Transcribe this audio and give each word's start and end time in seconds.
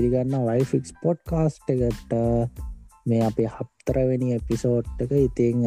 පිළිගන්න 0.00 0.32
වයිෆික්ස් 0.42 0.96
පොඩ් 0.96 1.20
කාස්ට් 1.26 1.68
එකට. 1.68 2.12
මේ 3.06 3.20
අපේ 3.22 3.48
හප්තරවැනි 3.48 4.32
එපිසෝට් 4.34 4.88
එක 4.98 5.12
ඉතිං 5.18 5.64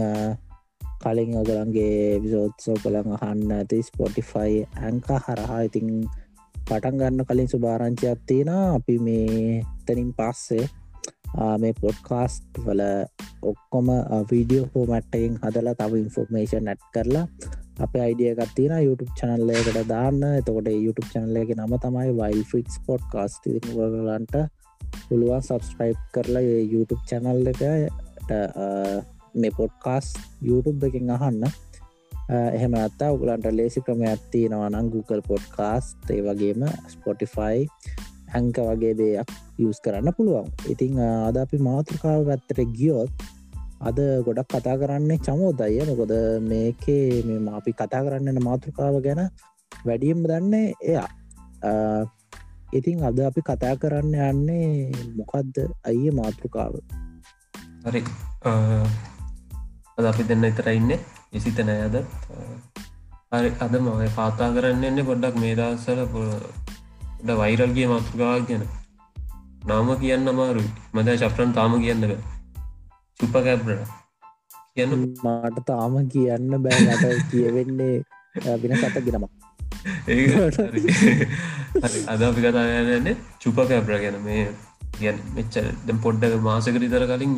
කලින් 1.02 1.32
ඔගලන්ගේ 1.36 2.22
විසෝත්සෝ 2.24 2.76
කළන් 2.76 3.14
අහන්න 3.16 3.52
ඇති 3.52 3.82
ස්පොටිෆයි 3.84 4.66
ඇංක 4.80 5.10
හරහා 5.18 5.62
ඉතිං 5.62 5.90
පටන් 6.56 7.00
ගන්න 7.00 7.26
කලින් 7.26 7.50
සුභාරංචයක් 7.50 8.22
තියෙන 8.26 8.50
අපි 8.50 8.96
මේ 9.00 9.66
තනින් 9.86 10.14
පස්සේ 10.14 10.66
මේ 11.58 11.74
පොඩ්කාස්ට් 11.76 12.62
වල 12.66 12.84
ඔක්කොම 13.44 13.90
වීඩියෝ 14.30 14.70
හෝමට්ටයින් 14.72 15.42
හදලා 15.44 15.76
තව 15.76 16.02
ඉන්ෆෝර්මේෂන් 16.04 16.66
නැට් 16.66 16.90
කරලා 16.94 17.26
අප 17.82 17.96
අයිඩියකත් 17.98 18.52
තියෙන 18.56 18.86
YouTube 18.86 19.14
චනල්ලයකට 19.18 19.80
දාන්න. 19.90 20.22
එතකොට 20.40 20.68
YouTube 20.70 21.10
චනල්ලයක 21.14 21.56
නම 21.58 21.74
තමයි 21.86 22.12
වයිල් 22.20 22.44
ෆික්ස් 22.52 22.78
පොට් 22.86 23.02
කාස්ට 23.14 23.50
ගලන්ට 23.50 24.36
පුළුවන් 25.10 25.42
සබස්ක්‍රයිබ් 25.42 25.98
කරලා 26.14 26.44
YouTube 26.74 27.02
චැනල් 27.10 27.48
එකට 27.52 27.64
මේ 29.42 29.52
පොඩ්කාස් 29.58 30.14
YouTube 30.50 30.86
එකින් 30.88 31.10
අහන්න. 31.18 31.44
එහෙම 32.30 32.74
අත්තා 32.78 33.12
උගලන්ට 33.16 33.50
ලේසි 33.60 33.82
ක්‍රම 33.82 34.06
ඇත්ති 34.06 34.46
නවනං 34.52 34.94
Google 34.94 35.24
පොඩ්කාස් 35.30 35.96
ඒ 36.14 36.22
වගේම 36.28 36.70
ස්පොටිෆයි 36.94 37.66
හැංක 38.34 38.58
වගේ 38.70 38.94
දෙයක් 39.02 39.34
යස් 39.60 39.82
කරන්න 39.86 40.14
පුළුවන්. 40.18 40.48
ඉතිං 40.74 41.02
අද 41.02 41.38
අපි 41.42 41.58
මාතෘකාව 41.70 42.30
පැත්තට 42.30 42.62
ගියොත් 42.78 43.10
අද 43.90 43.98
ගොඩක් 44.26 44.48
කතා 44.54 44.76
කරන්නේ 44.82 45.20
චමෝදය. 45.26 45.76
මොකොද 45.90 46.14
මේකේ 46.52 47.24
මෙම 47.28 47.48
අපි 47.60 47.72
කතා 47.80 48.04
කරන්නන 48.06 48.40
මාතෘකාව 48.48 48.96
ගැන 49.06 49.22
වැඩියම් 49.88 50.20
දන්නේ 50.30 50.68
එයා. 50.90 51.10
ඉතින් 52.78 53.04
අද 53.10 53.20
අපි 53.30 53.42
කතා 53.50 53.74
කරන්න 53.82 54.16
යන්නේ 54.30 54.92
මොකක්ද 55.18 55.56
අයිය 55.90 56.12
මාතෘකාව? 56.20 56.74
හරි. 57.86 58.02
අද 59.98 60.06
අපි 60.12 60.24
දෙන්න 60.30 60.50
ඉතර 60.52 60.70
ඉන්න. 60.80 60.92
විසිත 61.34 61.60
නෑද 61.70 61.96
හරි. 63.32 63.50
අද 63.66 63.74
මය 63.86 64.10
පාතා 64.20 64.50
කරන්න 64.56 64.84
එන්නේ 64.90 65.10
පොඩ්ඩක් 65.10 65.36
මේදසල 65.44 66.00
ඩ 67.24 67.30
වෛරල්ගේ 67.42 67.88
මාතෘකාවක් 67.94 68.48
ගැන. 68.50 68.64
නාම 69.70 69.90
කියන්න 70.04 70.32
අමාරු 70.32 70.64
මද 70.94 71.08
ශප්‍රන් 71.22 71.52
තාම 71.58 71.76
කියන්න 71.84 72.08
බෑ. 72.12 72.33
චුපකැබ්‍ර 73.20 73.80
කියන්න 74.74 75.08
මාට 75.24 75.64
තාම 75.66 75.98
කියන්න 76.10 76.60
බෑට 76.60 77.26
කියවෙන්නේ 77.32 77.96
වෙන 78.60 78.78
සත 78.78 79.04
ගෙනමක් 79.06 79.32
අද 82.08 82.22
අපි 82.22 82.42
කතායන්නේ 82.44 83.16
චුපකැබ්‍ර 83.40 83.94
ගැන. 83.96 84.18
මේ 84.22 84.46
ගැන 84.96 85.20
මෙච්ච 85.36 85.58
දැම් 85.82 86.00
පොඩ්ඩක 86.00 86.40
මාසකර 86.42 86.86
තර 86.86 87.06
කලින් 87.12 87.34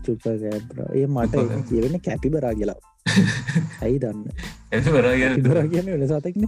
චුපකැබ්‍ර 0.00 0.78
ඒ 0.92 1.06
මට 1.08 1.34
කියවෙන 1.68 2.00
කැපි 2.00 2.28
බරා 2.30 2.54
කියලා. 2.54 2.78
ඇයි 3.82 3.98
දන්න? 3.98 4.24
ඇ 4.72 4.80
බරා 4.88 5.14
ගැන 5.20 5.42
බරා 5.44 5.66
කියන 5.66 5.92
වෙන 5.94 6.06
සතක්න 6.08 6.44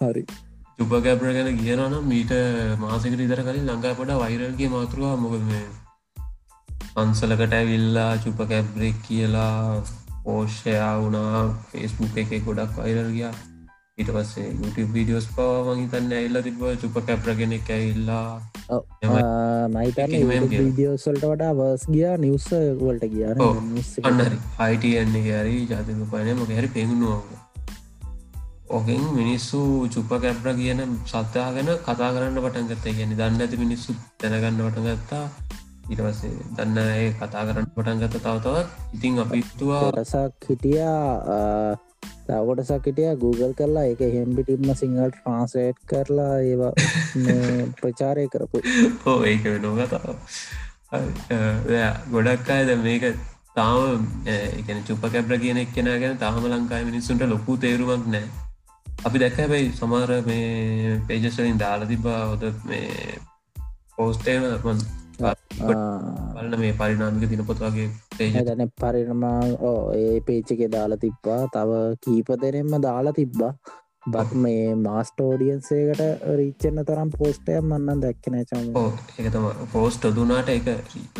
හරි. 0.00 0.24
චුපකැබ්‍ර 0.78 1.32
ගැන 1.32 1.50
කියනනම් 1.58 1.96
මීට 2.06 2.36
මාසකර 2.80 3.20
ඉතර 3.20 3.42
කලින් 3.42 3.64
ලංඟා 3.66 3.94
පොඩ 3.94 4.14
වෛරල්ගේ 4.16 4.70
මාතෘවා 4.70 5.16
මොකද 5.18 5.42
මේ 5.44 5.64
පන්සලකට 6.96 7.54
ඇවිල්ලා 7.56 8.10
චුප 8.24 8.40
කැබ්‍රෙක් 8.50 8.98
කියලා 9.06 9.82
පෝෂයා 10.24 10.92
වුණා 11.00 11.40
ෆෙස්බුක් 11.70 12.18
එක 12.22 12.32
ගොඩක් 12.44 12.76
අයිරල් 12.84 13.10
ගියා. 13.14 13.32
ඊට 13.98 14.10
පස්සේ 14.14 14.46
YouTube 14.50 14.92
වීඩියෝස් 14.94 15.26
පවා 15.34 15.74
මහිතන්න 15.76 16.12
ඇල්ල 16.18 16.38
තිබ 16.44 16.60
චුප 16.82 16.96
කැප්‍රගෙනෙක් 17.08 17.68
ඇල්ලා 17.76 18.28
මයිතන 19.74 20.14
වීඩියෝසල්ට 20.30 21.24
වඩා 21.30 21.52
වස් 21.60 21.86
ගියා 21.94 22.14
නිවස 22.24 22.46
වලට 22.82 23.10
කිය 23.12 23.24
අන්නරි 24.10 24.38
අයිටන්නේ 24.58 25.40
හරි. 25.40 25.56
ජාතික 25.72 26.04
පයන 26.12 26.30
මොක 26.40 26.54
හැරි 26.56 26.70
පෙගුණුව 26.76 27.22
ඕකෙන් 28.70 29.02
මිනිස්සු 29.18 29.64
චුප 29.96 30.14
කැප්‍ර 30.22 30.54
කියන 30.60 30.80
සත්‍යයා 31.06 31.50
ගැන 31.58 31.74
කතා 31.82 32.14
කරන්න 32.14 32.40
පටන්ගත්ත 32.44 32.86
කියන්නේ 32.86 33.20
දන්න 33.20 33.44
ඇති 33.44 33.62
මිනිස්සු 33.64 33.98
දැනගන්න 34.20 34.64
පටගත්තා 34.68 35.24
පස්සේ 35.86 36.36
දන්න 36.52 36.78
ඒ 36.82 37.08
කතා 37.14 37.42
කරන්න 37.44 37.72
පටන් 37.72 37.98
ගත 38.02 38.14
තවතවත් 38.18 38.68
ඉතිං 38.92 39.18
අපිත්තුවා 39.20 39.82
රසක් 39.92 40.48
හිටියා 40.48 41.76
තවකොටසක් 42.24 42.86
හිටිය. 42.86 43.10
Google 43.16 43.52
කරලා 43.54 43.84
එක 43.86 44.02
හෙම්බිටිම්ම 44.10 44.70
සිංහල් 44.74 45.10
ට්‍රන්සේට් 45.10 45.78
කරලා 45.86 46.34
ඒවා 46.40 46.72
ප්‍රචාරය 47.78 48.26
කරපු. 48.28 48.62
හෝ 49.04 49.18
ඒක 49.24 49.44
වෙනෝ 49.46 49.74
කතාව 49.76 50.16
ගොඩක් 52.10 52.50
අයද 52.50 52.72
මේක 52.80 53.04
තාම 53.54 54.08
එකන 54.26 54.82
චුප 54.86 55.04
කැබ්‍ර 55.08 55.38
කියනෙක් 55.38 55.74
කෙන 55.74 55.92
ගැන 55.96 56.18
තාම 56.18 56.42
ලංකායි 56.46 56.84
මිනිස්සුන්ට 56.84 57.26
ලොකු 57.26 57.56
තේරුමක් 57.58 58.08
නෑ 58.08 58.26
අපි 59.04 59.18
දැක්ක 59.18 59.38
හැබයි 59.38 59.70
සමාර 59.74 60.10
මේ 60.26 60.98
පේජස්වලින් 61.06 61.58
දාලා 61.58 61.88
තිබා 61.88 62.20
හොද 62.24 62.44
මේ 62.64 63.18
පෝස්ටේම 63.96 64.42
බලන්න 65.18 66.58
මේ 66.58 66.74
පරිනාමික 66.74 67.30
දිනපොත් 67.30 67.62
වගේ 67.66 68.42
දැන 68.42 68.66
පරිනමා 68.80 69.38
ඒ 69.94 70.20
පේච්චක 70.22 70.66
දාලා 70.70 71.00
තිබ්බා. 71.04 71.40
තව 71.48 71.80
කීප 72.04 72.28
දෙනෙන්ම 72.42 72.76
දාලා 72.82 73.14
තිබ්බා. 73.14 73.52
බත් 74.06 74.36
මේ 74.36 74.74
මාස්ටෝඩියන්සේකට 74.76 76.02
රීච්චන්න 76.38 76.80
තරම් 76.88 77.10
පෝස්ටය 77.14 77.54
මන්නන් 77.60 78.02
දැක්කන 78.02 78.36
චම 78.50 78.66
එකතම 79.20 79.46
පෝස්ට 79.72 80.04
දුනාට 80.18 80.50
එක 80.56 80.68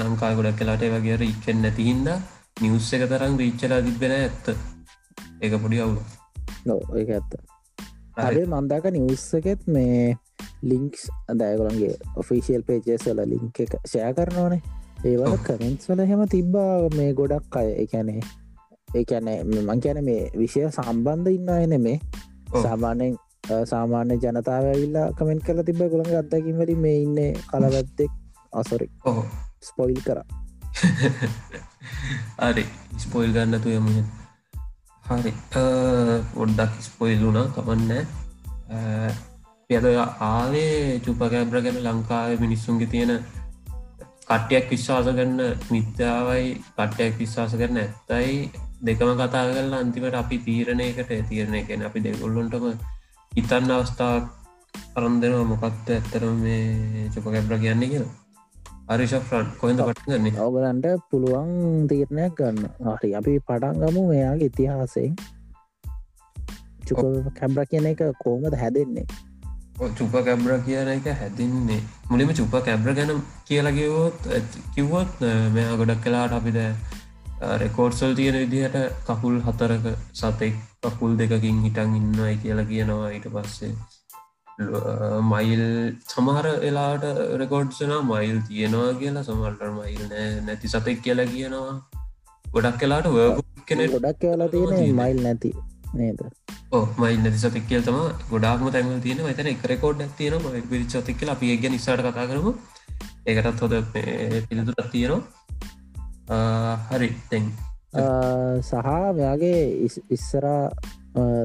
ලංකාය 0.01 0.37
ගොඩක් 0.37 0.59
කලාට 0.59 0.85
වගේ 0.95 1.17
රීච්චෙන් 1.23 1.65
නැතිහින්ද 1.65 2.13
නිවස් 2.61 2.93
එක 2.99 3.09
තරම් 3.09 3.41
රීච්චලා 3.43 3.81
තිබෙන 3.83 4.17
ඇත්ත. 4.19 4.55
ඒක 5.41 5.61
පොඩි 5.63 5.81
අවුල 5.81 5.99
නො 6.67 6.77
ඒ 6.95 7.07
ඇත්ත 7.11 7.54
හරි 8.17 8.47
මන්දාක 8.47 8.87
නිවස්සකෙත් 8.93 9.67
මේ 9.67 10.17
ලිංක්ස් 10.63 11.03
අදෑගොළන්ගේ 11.29 11.95
ඔෆිසිල් 12.17 12.63
පේජෙස්වල 12.63 13.21
ලිංක 13.33 13.61
එක 13.61 13.75
ෂය 13.83 14.01
කරනවනේ. 14.17 14.63
ඒවල 15.05 15.37
කමෙන්ස් 15.47 15.89
වල 15.89 16.07
හෙම 16.07 16.23
තිබ්බා 16.29 16.89
මේ 16.97 17.11
ගොඩක් 17.13 17.57
අය. 17.57 17.69
එකැනේ 17.85 18.23
ඒකැනේ 18.89 19.39
මං 19.45 19.81
කියන 19.81 20.01
මේ 20.05 20.31
විෂය 20.41 20.65
සම්බන්ධ 20.69 21.35
ඉන්න 21.37 21.51
අයන 21.51 21.77
මේ 21.83 21.99
සාමානයෙන් 22.63 23.17
සාමාන්‍ය 23.65 24.19
ජනතාව 24.23 24.71
ඇවිල්ලා 24.71 25.07
කමෙන්ට් 25.19 25.47
කල 25.47 25.63
තිබ 25.63 25.83
ගොළඟ 25.85 26.19
අත්දකින් 26.23 26.61
වලින් 26.61 26.81
මේ 26.81 26.97
ඉන්න 27.03 27.19
කලවැත්තෙක් 27.51 28.13
අසොරි 28.53 28.89
ස්පොයිල් 29.61 30.01
කර. 30.07 30.21
අරි 32.39 32.65
ස්පොයිල් 32.99 33.35
ගන්නතු 33.35 33.75
යම 33.79 33.89
හරි. 35.07 35.33
ඔොඩ්ඩක් 36.37 36.75
ස්පොයිල් 36.81 37.21
වුණා 37.21 37.47
කමන්න. 37.55 37.91
යද 39.71 39.87
ආවේ 40.27 41.01
චුපකෑබ්‍ර 41.05 41.61
ගැන 41.65 41.81
ලංකාව 41.87 42.41
මිනිස්සුන්ගේ 42.45 42.91
තියෙන 42.93 43.13
කට්ටයක් 44.29 44.71
විශ්වාස 44.73 45.07
කරන්න 45.09 45.41
මිත්‍යාවයි 45.71 46.47
කට්ටයක් 46.71 47.19
විශ්වාස 47.21 47.53
කරන 47.55 47.81
ඇත්තයි 47.83 48.51
දෙකම 48.87 49.13
කතා 49.21 49.45
කරලා 49.51 49.81
අන්තිමට 49.85 50.19
අපි 50.23 50.39
තීරණයකට 50.47 51.13
තීරණය 51.31 51.61
කෙන 51.69 51.87
අපි 51.89 52.05
දෙගොල්ලොන්ටම 52.07 52.67
ඉතන්න 53.33 53.71
අවස්ථාවක් 53.71 54.27
පරන්දෙනව 54.95 55.41
මොකක්ද 55.53 55.89
ඇත්තරම 55.91 56.37
මේ 56.45 57.09
චුපකැබ්‍ර 57.15 57.59
කියන්නේ 57.63 57.93
කියලා. 57.93 58.24
අරිශ 58.87 59.15
ෆ්‍රන්් 59.19 59.47
කොහෙද 59.61 59.79
පටගන්නේ 59.81 60.41
ඔගලන්ට 60.41 60.87
පුළුවන් 61.11 61.53
තීරණයක් 61.89 62.35
ගන්න. 62.39 62.59
හරි. 62.93 63.11
අපි 63.15 63.37
පටන්ගමු 63.41 64.03
මෙයාගේ 64.09 64.49
ඉතිහාසයෙන්. 64.51 65.15
චුක 66.87 67.01
කැබ්‍ර 67.39 67.65
කියන 67.67 67.87
එක 67.87 68.03
කෝමද 68.21 68.55
හැදෙන්නේ? 68.55 69.07
චුප 69.95 70.13
කැබ්‍ර 70.21 70.53
කියන 70.67 70.89
එක 70.89 71.09
හැදින්නේ. 71.15 71.81
මුලිම 72.11 72.35
චුප 72.35 72.59
කැබ්‍ර 72.61 72.93
ගැන 72.93 73.15
කියලගවෝත් 73.47 74.29
කිව්වොත් 74.75 75.25
මෙයා 75.55 75.77
ගොඩක් 75.77 76.05
කලාට 76.05 76.33
අපිද 76.33 76.61
රෙකෝඩ්සල් 77.57 78.15
තියෙන 78.15 78.37
විදිහට 78.37 78.77
කකුල් 79.07 79.41
හතරක 79.41 79.85
සතෙක් 80.15 80.55
කකුල් 80.83 81.17
දෙකකින් 81.17 81.65
හිටන් 81.65 81.97
ඉන්නයි 81.97 82.37
කියලා 82.39 82.67
කියනවා 82.67 83.11
ඊට 83.11 83.33
පස්සේ 83.33 83.73
මයිල් 85.33 85.63
සමහර 86.13 86.47
එලාට 86.69 87.05
රෙකෝඩ්සන 87.43 87.93
මයිල් 88.13 88.39
තියෙනවා 88.49 88.95
කියලා. 89.03 89.27
සමල්ට 89.29 89.63
මයිල් 89.81 90.03
නෑ 90.13 90.31
නැති 90.49 90.73
සතෙක් 90.75 91.03
කියලා 91.07 91.29
කියනවා. 91.35 91.75
ගොඩක් 92.55 92.81
කලාට 92.83 93.07
කෙන 93.69 93.81
ගොඩක් 93.97 94.19
කියලා 94.25 94.49
තියෙන 94.55 94.97
මයිල් 95.03 95.19
නැති 95.27 95.51
නේද? 96.01 96.21
මයි 97.03 97.17
නැති 97.25 97.39
සතක් 97.43 97.65
කියල් 97.71 97.83
තම 97.89 97.99
ගොඩාක්ම 98.33 98.67
තැන්වල් 98.77 99.01
තියෙන 99.07 99.27
එතන 99.33 99.51
එක 99.55 99.67
රෙකෝඩ් 99.73 100.01
තියෙන 100.19 100.35
ම 100.43 100.47
පිරිච්චතික් 100.73 101.17
කියල. 101.21 101.31
අපි 101.35 101.57
ගැ 101.63 101.71
නිසාට 101.75 102.03
කතා 102.07 102.27
කරමු. 102.31 102.53
ඒකටත් 103.27 103.61
හොද 103.65 103.75
පිළිතුරත් 103.93 104.91
තියෙනවා. 104.95 105.23
හරි 106.91 107.09
තැන් 107.31 107.47
සහ 108.69 108.75
මෙයාගේ 109.19 109.61
ඉස්සරා 110.17 110.63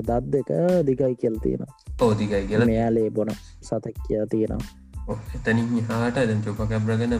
දත් 0.07 0.25
දෙක 0.35 0.49
දිගයි 0.87 1.15
කියල් 1.23 1.35
තියෙන 1.45 1.63
ඕදිකයි 2.01 2.47
කියල. 2.49 2.61
මෙයාලේ 2.71 3.09
බොන 3.09 3.29
සතක් 3.61 3.95
කියා 4.07 4.27
තියෙනවා. 4.33 5.17
එතනින් 5.35 5.85
හාට 5.91 6.15
දැන් 6.15 6.41
චුප 6.47 6.59
කැබ්‍රගෙන 6.71 7.13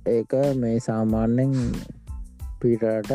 ඒක 0.10 0.34
මේ 0.56 0.78
සාමාන්‍යෙන් 0.80 1.54
පිටට 2.62 3.12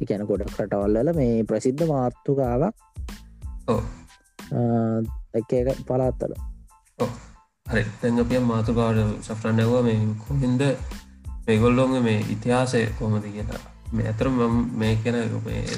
එකැන 0.00 0.24
ගොඩක් 0.26 0.56
රටවල්ලල 0.58 1.12
මේ 1.14 1.42
ප්‍රසිද්ධ 1.44 1.84
මාර්තුකාවක් 1.86 2.74
එක 5.34 5.52
පලාත්තල 5.86 6.34
හරි. 7.66 7.82
තැඟපිය 8.00 8.40
මාතුකාවට 8.44 9.24
සෆ්‍රන් 9.26 9.56
නැව 9.56 9.74
මේ 9.82 10.00
කොහින්ද 10.22 10.62
මේගොල්ලොන්ග 11.46 11.94
මේ 12.02 12.18
ඉතිහාසය 12.30 12.82
කොමද 12.98 13.24
කියලා. 13.26 13.62
මේ 13.92 14.06
ඇතර 14.06 14.28
මම 14.28 14.56
මේ 14.78 14.94
කෙන 14.96 15.18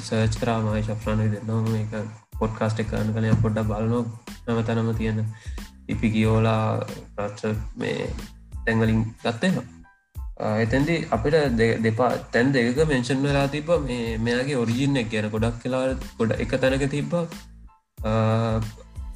සර්ච් 0.01 0.35
කරාමයි 0.39 0.83
ශප්‍රාණය 0.83 1.27
දෙන්නවා 1.31 1.61
මේක 1.67 1.93
පොඩ්කාස්ට 2.39 2.79
එකන්න 2.79 3.13
කනය 3.13 3.31
පොඩ්ඩ 3.41 3.69
බලනො 3.71 4.01
නම 4.47 4.59
තැනම 4.63 4.91
තියෙන 4.95 5.23
ඉපි 5.87 6.07
ගියෝලා 6.09 6.65
රච 7.19 7.55
මේ 7.75 7.97
තැංගලින් 8.65 9.01
ගත්තේවා 9.23 9.67
එතැන්දි 10.37 10.95
අපිට 11.09 11.35
දෙපා 11.81 12.11
තැන් 12.31 12.51
දෙක 12.51 12.79
මෙන්ෂන් 12.85 13.21
වෙලා 13.23 13.47
තිබ 13.47 13.69
මේ 13.81 14.17
මෙයාගේ 14.19 14.57
ඔරිජින්න 14.57 14.97
එක 14.97 15.09
ගැන 15.09 15.29
ගොඩක් 15.29 15.61
කලා 15.61 15.83
ගොඩ 16.17 16.31
එක 16.37 16.55
තැනක 16.59 16.87
තිබ්බ. 16.89 17.13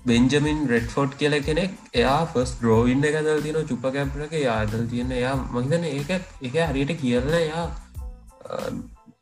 බෙන්ජමින් 0.06 0.60
රෙඩ්ෆෝඩ් 0.68 1.18
කියල 1.18 1.36
කෙනෙක් 1.42 1.72
එයා 1.94 2.19
ෆස් 2.25 2.51
ද්‍රෝවින්ඩ 2.60 3.10
එකදල් 3.10 3.42
තින 3.42 3.60
චුප 3.66 3.86
කැප්ලක 3.90 4.34
යාදල් 4.40 4.86
තියෙන 4.88 5.12
එයා 5.13 5.36
මහිතන 5.51 5.86
ඒක 5.88 6.12
එක 6.44 6.56
හරියට 6.69 6.94
කියරන 7.01 7.36
එයා 7.36 7.66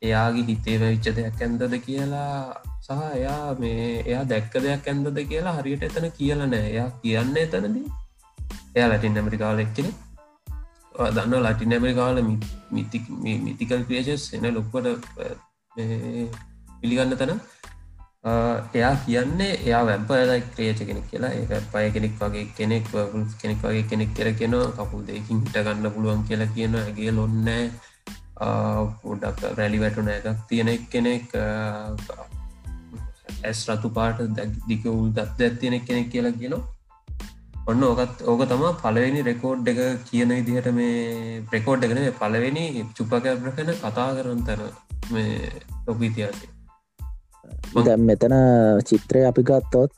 එයාගේ 0.02 0.48
හිතේ 0.48 0.78
වෙච්ච 0.80 1.08
දෙයක් 1.16 1.42
ඇන්දද 1.42 1.78
කියලා 1.86 2.34
සහ 2.80 3.00
එයා 3.12 3.56
මේ 3.60 3.86
එයා 4.02 4.24
දැක්ක 4.26 4.54
දෙයක් 4.66 4.88
ඇන්දද 4.88 5.18
කියලා 5.30 5.56
හරියට 5.58 5.88
එතන 5.88 6.06
කියල 6.12 6.44
නෑ. 6.46 6.68
එයා 6.72 6.90
කියන්න 7.02 7.38
එතනදී 7.38 7.86
එයා 8.76 8.90
ලටින් 8.90 9.20
ඇමරිකාල 9.20 9.64
එක්කෙන 9.66 9.90
දන්න 11.16 11.36
ලටින් 11.42 11.74
ඇමරිකාල 11.74 12.22
මිතිකල් 13.46 13.84
ක්‍රේෂස් 13.90 14.34
එන 14.34 14.50
ලොක්කොට 14.54 14.88
පිළිගන්න 16.82 17.18
තැන. 17.18 17.40
එයා 18.74 18.94
කියන්නේ 19.06 19.52
එයා 19.66 19.84
වැැබ්බලයි 19.86 20.42
ක්‍රේච 20.54 20.80
කෙනෙක් 20.90 21.06
කියලා. 21.12 21.34
ඒ 21.34 21.60
පය 21.74 21.86
කෙනෙක් 21.96 22.16
වගේ 22.22 22.46
කෙනෙක් 22.58 22.88
කෙනෙක් 23.42 23.60
වගේ 23.64 23.84
කෙනෙක් 23.92 24.16
කියර 24.16 24.30
කියෙන 24.40 24.56
කපුල් 24.78 25.04
දෙකින් 25.08 25.44
හිට 25.44 25.60
ගන්න 25.66 25.94
පුළුවන් 25.96 26.24
කියලා 26.30 26.54
කියන 26.56 26.80
ඇගේ 26.80 27.12
ලොන්නෑ 27.12 27.66
පොඩක් 29.04 29.44
රැලි 29.60 29.84
වැටුන 29.84 30.10
එකක් 30.16 30.42
තියෙන 30.50 30.74
කෙනෙක් 30.90 31.38
ඇස් 33.44 33.62
රතු 33.70 33.90
පාට 33.90 34.20
දික 34.68 34.84
උල් 34.86 35.08
දත් 35.12 35.40
ඇත්තියෙනෙක් 35.42 35.86
කෙනෙක් 35.86 36.12
කියලා 36.12 36.36
කියනවා. 36.42 36.66
ඔන්න 37.68 37.84
ඕකත් 37.84 38.22
ඕක 38.32 38.42
තම 38.50 38.62
පලවෙනි 38.84 39.22
රෙකෝඩ් 39.30 39.72
එක 39.72 39.80
කියන 40.10 40.32
ඉදිහට 40.32 40.70
මේ 40.74 41.42
ප්‍රෙකෝඩ් 41.52 41.88
එකන 41.88 42.04
පලවෙනි 42.20 42.68
චුපකැබ්‍රකන 42.98 43.74
කතා 43.82 44.12
කරන 44.18 44.46
තැන 44.48 44.62
මේ 45.12 45.52
ලොක 45.88 46.02
ඉතිහාසය. 46.02 46.57
දැම් 47.86 48.02
මෙතන 48.10 48.36
චිත්‍රය 48.90 49.22
අපි 49.30 49.42
ගත්තොත් 49.50 49.92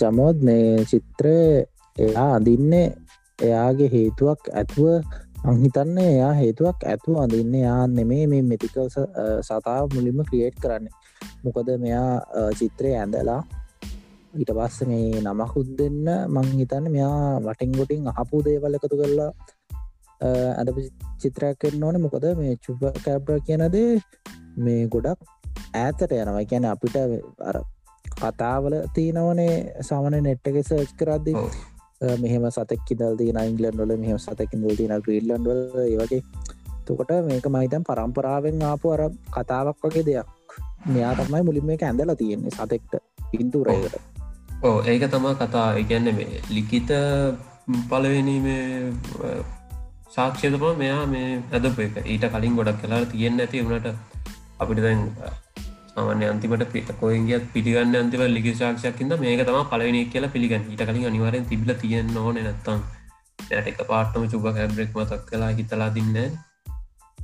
චමෝත් 0.00 0.36
මේ 0.48 0.84
චිත්‍රය 0.90 1.36
එයා 1.96 2.28
අඳින්නේ 2.36 2.86
එයාගේ 3.38 3.90
හේතුවක් 3.96 4.40
ඇතුව 4.60 4.88
අංහිතන්න 5.50 5.98
එයා 5.98 6.32
හේතුවක් 6.40 6.78
ඇතු 6.92 7.16
අඳන්න 7.22 7.54
යා 7.66 7.82
නෙමේ 7.98 8.24
මේ 8.32 8.42
මෙතිකල් 8.50 8.88
සතාව 9.46 9.86
මුලින්ම 9.94 10.20
ක්‍රියේට් 10.28 10.56
කරන්නේ. 10.62 10.92
මොකද 11.44 11.68
මෙයා 11.84 12.10
චිත්‍රය 12.58 12.90
ඇඳලා 12.96 13.40
ඊට 14.40 14.50
පස්ස 14.58 14.84
මේ 14.90 15.22
නමකුත් 15.24 15.68
දෙන්න 15.78 16.04
මං 16.34 16.48
හිතන්න 16.58 16.92
මෙයා 16.96 17.40
වටින් 17.46 17.72
ගොටින් 17.78 18.10
අහපු 18.12 18.42
දේවල් 18.46 18.76
එකතු 18.78 19.00
කරලා 19.00 19.32
ඇඳ 20.58 20.70
චිත්‍රයක් 21.20 21.56
කරන්න 21.60 21.84
ඕන. 21.86 21.96
මොකද 22.04 22.26
මේ 22.40 22.52
චුප 22.64 22.82
කැබ්‍ර 23.04 23.40
කියනදේ 23.46 23.90
මේ 24.64 24.82
ගොඩක් 24.92 25.20
ඈතට 25.74 26.12
යනවා. 26.12 26.44
කියන 26.50 26.70
අපිට 26.74 26.96
අර 27.50 27.56
කතාවල 28.20 28.74
තියනවනේ 28.96 29.54
සාමන 29.88 30.16
නෙට්ටක 30.28 30.56
සර්ච් 30.62 30.94
කරද්දී. 31.00 31.36
මෙහම 32.22 32.44
සතක් 32.50 32.88
දල් 33.00 33.16
තින 33.20 33.38
ඉංගලන්ඩල 33.42 33.92
මෙහම 34.04 34.18
සතක 34.18 34.52
දල් 34.62 34.76
තින 34.80 34.94
ග්‍රීල්ලන්ඩල 35.06 35.60
ඒවගේ 35.86 36.22
තකොට 36.86 37.10
මේක 37.26 37.46
මයිතන් 37.56 37.84
පරම්පරාවෙන් 37.88 38.62
ආපු 38.68 38.92
අර 38.94 39.02
කතාවක් 39.36 39.86
වගේ 39.86 40.06
දෙයක්. 40.08 40.28
මෙයා 40.86 41.12
තමයි 41.18 41.42
මුලින්ම 41.48 41.70
එක 41.74 41.84
ඇඳලා 41.88 42.16
තියෙන්නේ 42.22 42.56
සතෙක්ට 42.56 42.94
පින්තුරයකට. 43.32 43.96
ඕ 44.66 44.76
ඒක 44.92 45.04
තමා 45.14 45.34
කතා. 45.40 45.68
ඉගැන්න 45.82 46.10
මේ 46.18 46.42
ලිකිත 46.56 46.90
පලවෙනීම 47.90 48.46
සාක්ෂයතම 50.16 50.64
මෙයා 50.82 51.04
මේ 51.14 51.28
ඇදප 51.52 51.78
එක. 51.86 52.00
ඊට 52.12 52.24
කලින් 52.34 52.56
ගොඩක් 52.58 52.82
කලා 52.84 53.04
තියෙන්න්න 53.12 53.44
ඇති 53.44 53.64
වුණට 53.66 53.88
අපිට 54.62 54.82
දැන් 54.86 55.00
සමන 56.00 56.22
අන්තිමට 56.26 56.94
කොයිගත් 57.00 57.46
පිටිගන්න 57.54 57.96
අන්තිව 57.96 58.22
ලිගි 58.28 58.52
ශක්ෂයක්කින්ද 58.54 59.16
මේක 59.18 59.42
තම 59.42 59.58
පලවෙනි 59.72 60.00
කියලා 60.06 60.32
පිළිගන්න. 60.34 60.64
ඊට 60.66 60.84
කලින් 60.84 61.08
අනිවරෙන් 61.10 61.46
තිබල 61.46 61.72
තියෙන 61.74 62.16
ඕන 62.18 62.38
නැත්තම්. 62.38 62.80
යට 63.50 63.68
එක 63.70 63.82
පාටම 63.88 64.24
චුබ 64.32 64.48
හැබ්‍රෙක් 64.52 64.96
මතක් 64.96 65.20
කලා 65.28 65.50
හිතලා 65.58 65.90
දින්න 65.90 66.16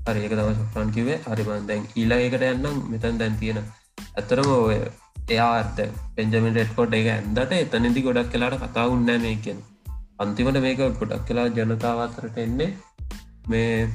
හරික 0.07 0.33
තම 0.33 0.53
සක්්‍රන් 0.59 0.93
කිවේ 0.93 1.19
හරිබන් 1.27 1.67
දැන් 1.69 1.91
ඊලාකට 1.95 2.47
යන්නම්. 2.51 2.77
මෙතන් 2.93 3.21
දැන් 3.21 3.37
තියෙන 3.41 3.61
ඇතරම 4.15 4.51
ඔය 4.53 4.79
එයාර්ත 5.29 5.79
පෙන්ජමිට 6.17 6.61
එට්කොට් 6.63 6.99
එක 6.99 7.09
ඇන්දට 7.13 7.55
එතනදි 7.55 8.03
ගොඩක් 8.03 8.31
කලාට 8.33 8.59
කතා 8.63 8.87
උන්න 8.89 9.11
මේකෙන් 9.23 9.63
අන්තිමට 10.19 10.61
මේක 10.61 10.79
ගොඩක් 10.79 11.25
කලා 11.29 11.47
ජනතාවතරට 11.51 12.39
එන්නේ 12.39 12.71
මේ 13.49 13.89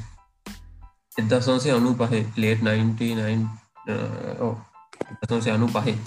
එදසන්සේ 1.20 1.78
අනු 1.78 1.94
පහ 1.96 2.14
ලේට් 2.38 2.62
99 2.66 3.48
ඕ 4.40 4.54
එතන්සේ 5.24 5.56
අනු 5.58 5.68
පහේ 5.76 5.98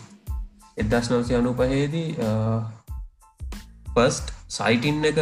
එදස් 0.82 1.10
නවසය 1.10 1.36
අනු 1.40 1.52
පහේදී 1.60 2.08
පස්ට් 3.94 4.26
සයිටින් 4.56 5.04
එක 5.10 5.20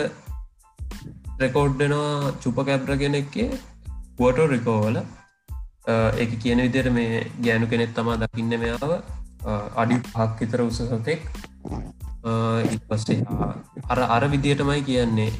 රෙකෝඩ්ඩනවා 1.42 2.32
චුප 2.42 2.62
කැබ්ර 2.68 2.96
කෙනෙක්කේ 3.02 3.50
පුවටෝ 4.16 4.46
රිකෝවල 4.54 4.96
එක 6.22 6.38
කියන 6.42 6.60
විදිර 6.66 6.90
මේ 6.90 7.26
ගෑනු 7.44 7.66
කෙනෙක් 7.66 7.94
තමා 7.94 8.16
දකින්න 8.22 8.54
මෙයාව. 8.62 8.92
අඩි 9.76 9.96
පහක් 10.04 10.38
විතර 10.40 10.60
උස 10.62 10.78
සතෙක්. 10.82 11.22
ඉපස්සේ 12.74 13.20
අර 13.90 13.98
අර 14.16 14.24
විදියටමයි 14.34 14.82
කියන්නේ. 14.88 15.32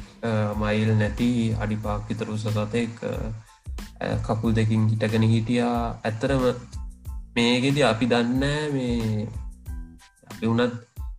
මයිල් 0.61 0.91
නැති 1.01 1.29
අඩි 1.63 1.77
පාක් 1.85 2.09
විතර 2.09 2.27
උස 2.35 2.45
සතෙක්. 2.47 2.91
කකුල් 4.27 4.51
දෙකින් 4.53 4.89
හිටගෙන 4.91 5.27
හිටියා. 5.33 5.79
ඇත්තරම 6.03 6.43
මේගෙද 7.35 7.77
අපි 7.83 8.05
දන්න 8.05 8.43
මේ 8.73 9.27
අපි 10.27 10.45
වනත් 10.47 10.73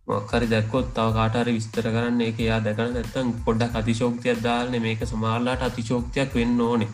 මොක්කරි 0.07 0.47
දැක්කොත් 0.47 0.87
තව 0.93 1.07
කාටර 1.13 1.47
විස්තර 1.49 1.85
කරන්න 1.85 2.21
එක 2.21 2.39
යා 2.41 2.59
දැකන 2.61 2.93
නැත්තන් 2.93 3.33
පොඩ්ඩක් 3.45 3.75
අතිශෝක්තියක් 3.75 4.39
දාලන 4.43 4.77
මේක 4.81 5.01
සමාරලාට 5.05 5.61
අතිශෝක්තියක් 5.61 6.29
වෙන්න 6.33 6.61
ඕනේ. 6.61 6.91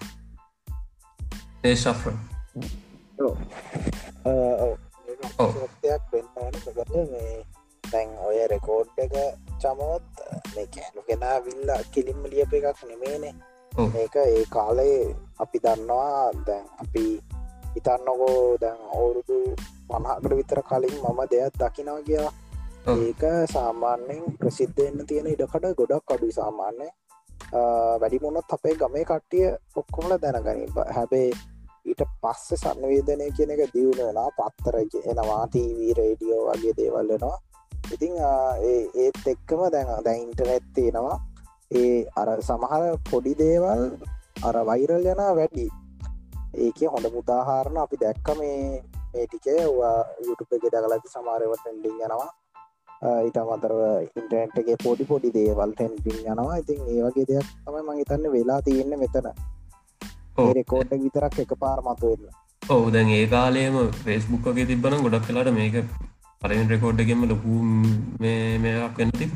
ඒ 1.64 1.76
ශෆ්‍ර 1.76 2.14
මොකද 5.44 5.86
තැන් 7.84 8.10
ඔය 8.26 8.38
රෙකෝඩ් 8.48 9.00
එක 9.04 9.14
චමෝත් 9.62 10.22
මේ 10.56 10.68
කෑනු 10.74 11.02
කෙනා 11.08 11.38
විල්ල 11.46 11.72
කිලින්ම 11.94 12.24
ලියප 12.32 12.54
එකක් 12.54 12.82
නෙමේනේ 12.90 13.34
මේක 13.90 14.16
ඒ 14.18 14.46
කාලේ 14.50 15.00
අපි 15.40 15.58
දන්නවා 15.60 16.24
දැන් 16.48 16.66
අපි 16.80 17.06
හිතන්නකෝ 17.74 18.58
දැන් 18.62 18.80
අවුරුදු 18.94 19.38
මනහකට 19.92 20.34
විතර 20.40 20.62
කලින් 20.70 20.96
මම 21.04 21.22
දෙයක් 21.32 21.60
දකිනවා 21.60 22.02
කියලා. 22.08 22.34
ඒක 22.96 23.24
සාමාන්‍යෙන් 23.54 24.24
ප්‍රසිද්ධන්න 24.40 25.08
තියෙන 25.08 25.32
ඉඩකට 25.34 25.66
ගොඩක් 25.80 26.14
අඩු 26.14 26.32
සාමාන්‍ය 26.32 26.90
වැඩිමුණොත් 28.02 28.54
අපේ 28.56 28.76
ගමේ 28.82 29.06
කට්ටිය 29.06 29.48
ඔක්කොමල 29.76 30.14
දැනගනින් 30.18 30.74
හැබේ 30.98 31.30
ඊට 31.86 32.02
පස්ස 32.22 32.62
සන්නවේදනය 32.64 33.28
කියන 33.38 33.54
එක 33.54 33.64
දියුණ 33.76 34.02
වෙලා 34.02 34.30
පත්තර 34.38 34.76
එනවා 35.12 35.46
තීවී 35.54 35.94
රේඩියෝ 35.94 36.44
වගේ 36.50 36.78
දේවල්ලනවා 36.80 37.38
ඉතිං 37.90 38.16
ඒත් 38.96 39.28
එක්කම 39.28 39.62
දැන් 39.74 39.90
දැන් 40.06 40.24
ඉන්ටනෙත් 40.24 40.66
තියෙනවා. 40.76 41.18
ඒ 41.72 42.06
අර 42.16 42.30
සමහර 42.42 42.84
පොඩි 43.10 43.34
දේවල් 43.36 43.82
අර 44.48 44.56
වෛරල් 44.68 45.06
යන 45.06 45.22
වැඩි 45.38 45.66
ඒක 46.54 46.80
හොඳ 46.94 47.08
මුදාහාරණ 47.14 47.78
අපි 47.78 47.98
දැක්ක 47.98 48.28
මේ 48.38 48.84
මේ 49.14 49.26
ටිකේ 49.26 49.64
යුටුප 50.28 50.54
එක 50.58 50.66
දකලති 50.66 51.12
සමාරවට 51.14 51.62
ටෙන්ඩිං 51.62 51.96
යනවා. 51.98 52.30
ඊට 53.26 53.38
අමතරව 53.38 53.80
ඉන්ටනෙට්ගේ 54.02 54.76
පොඩි 54.84 55.08
පොඩි 55.12 55.32
දේවල් 55.38 55.72
ටෙන්ඩිං 55.74 56.20
යනවා. 56.26 56.58
ඉතින් 56.58 56.82
ඒ 56.92 57.02
වගේ 57.06 57.26
දෙයක් 57.30 57.50
තමයි 57.66 57.84
මහිතන්න 57.88 58.28
වෙලා 58.36 58.62
තියෙන්න 58.62 59.00
මෙතන. 59.00 59.30
රෙකෝඩ් 60.58 60.92
විතරක් 61.04 61.40
එක 61.40 61.54
පාර 61.60 61.80
මතුවෙන්න. 61.82 62.36
ඔහු 62.62 62.92
දැන් 62.92 63.10
ඒ 63.10 63.26
කාලේම 63.28 63.78
ෆෙස්බුක්ගේ 64.04 64.66
තිබන 64.66 64.98
ගොඩක් 65.06 65.28
කලාට 65.28 65.52
මේක 65.54 65.78
පරෙන් 66.42 66.70
රෙකෝඩ්ගෙම 66.70 67.24
ලොකු 67.32 67.62
මේයක් 68.20 69.00
වෙන්න 69.00 69.12
තිබ 69.20 69.34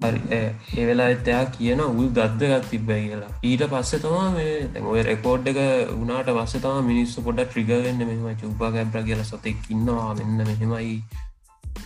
ඒ 0.00 0.84
වෙලා 0.86 1.08
එතයා 1.08 1.44
කියන 1.54 1.80
උල් 1.80 2.08
දද්දගත් 2.08 2.70
තිබ්බයි 2.70 2.98
කියලා. 3.04 3.30
ඊට 3.42 3.62
පස්සේ 3.72 4.00
තමා 4.00 4.28
මේ 4.30 4.52
තැන් 4.74 4.86
ඔය 4.86 5.02
රෙකෝඩ් 5.02 5.48
එක 5.52 5.58
වනාට 6.00 6.30
පස්ස 6.36 6.62
තම 6.64 6.90
මිනිස්සු 6.90 7.24
පොඩ 7.28 7.40
ට්‍රිගවෙන්න 7.44 8.04
මෙම 8.10 8.28
චුපා 8.42 8.70
ගැබ්‍ර 8.70 9.02
කියල 9.08 9.24
සතෙක් 9.24 9.70
ඉන්නවා. 9.70 10.14
මෙන්න 10.14 10.44
මෙහෙමයි. 10.50 11.02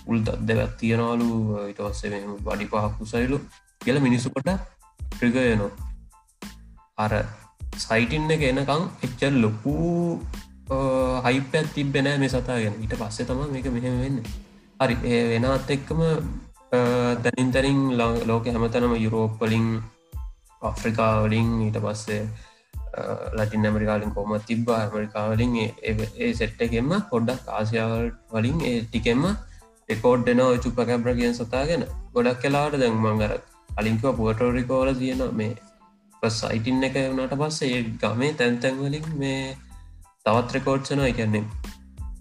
උල් 0.07 0.19
දද්දගත් 0.21 0.77
තියෙනවාලු. 0.81 1.31
ඊට 1.69 1.81
පස්සේ 1.81 2.11
මෙ 2.11 2.21
වඩි 2.49 2.69
පහක්කු 2.75 3.11
සයිලු 3.15 3.41
කියල 3.81 4.01
මිනිස්සු 4.01 4.35
කොට 4.37 4.53
ට්‍රිගයනවා 5.01 5.71
අර 6.99 7.13
සයිටින්න 7.79 8.31
එක 8.31 8.43
එනකං 8.43 8.89
එච්චර 9.03 9.35
ලොකු 9.45 9.75
හයිපත් 11.27 11.55
තිබෙනෑ 11.75 12.19
මේ 12.19 12.29
සතාගෙන 12.29 12.81
ඊට 12.85 12.97
පස්සේ 13.01 13.27
තම 13.27 13.45
මේක 13.53 13.69
මෙහෙම 13.77 14.01
වෙන්න. 14.05 14.25
හරි 14.81 14.97
ඒ 15.13 15.23
වෙනත් 15.33 15.71
එක්කම 15.71 16.01
තැනින් 16.73 17.53
තැනින් 17.53 17.81
ලෝක 18.27 18.47
හැමතනම 18.47 18.95
යුරෝප්පලින් 18.97 19.67
ආෆ්‍රිකාවලින් 20.63 21.49
ඊට 21.65 21.79
පස්සේ 21.85 22.23
ලටින් 23.35 23.67
ඇමරිකාලින් 23.67 24.15
කොම 24.15 24.33
තිබ්බා. 24.49 24.79
ඇමරිකාවලින් 24.79 25.57
ඒ 25.61 26.33
සෙට්ටකෙම 26.35 26.93
පොඩ්ඩක් 27.11 27.51
ආසියාවල් 27.51 28.07
වලින් 28.33 28.61
ඒ 28.63 28.79
ටිකෙම 28.85 29.25
එකෝඩ් 29.89 30.29
එන 30.29 30.41
චුප 30.65 30.81
කැබ්‍ර 30.83 31.15
කියෙන් 31.19 31.35
සතාගෙන. 31.35 31.85
ගොඩක් 32.15 32.41
කලාට 32.43 32.79
දැන් 32.79 32.97
මංගර 32.99 33.37
අලින්කව 33.77 34.09
පුවටෝරිකෝල 34.19 34.95
තියෙන 34.95 35.23
මේ 35.33 36.31
සයිටින් 36.33 36.83
එක 36.83 36.97
වනට 36.97 37.41
පස්සේ 37.41 37.85
ගමේ 38.01 38.33
තැන්තැන්වලින් 38.35 39.07
මේ 39.19 39.57
තවත් 40.25 40.57
රෙකෝඩ්සන 40.57 41.05
එකන්නේ 41.05 41.45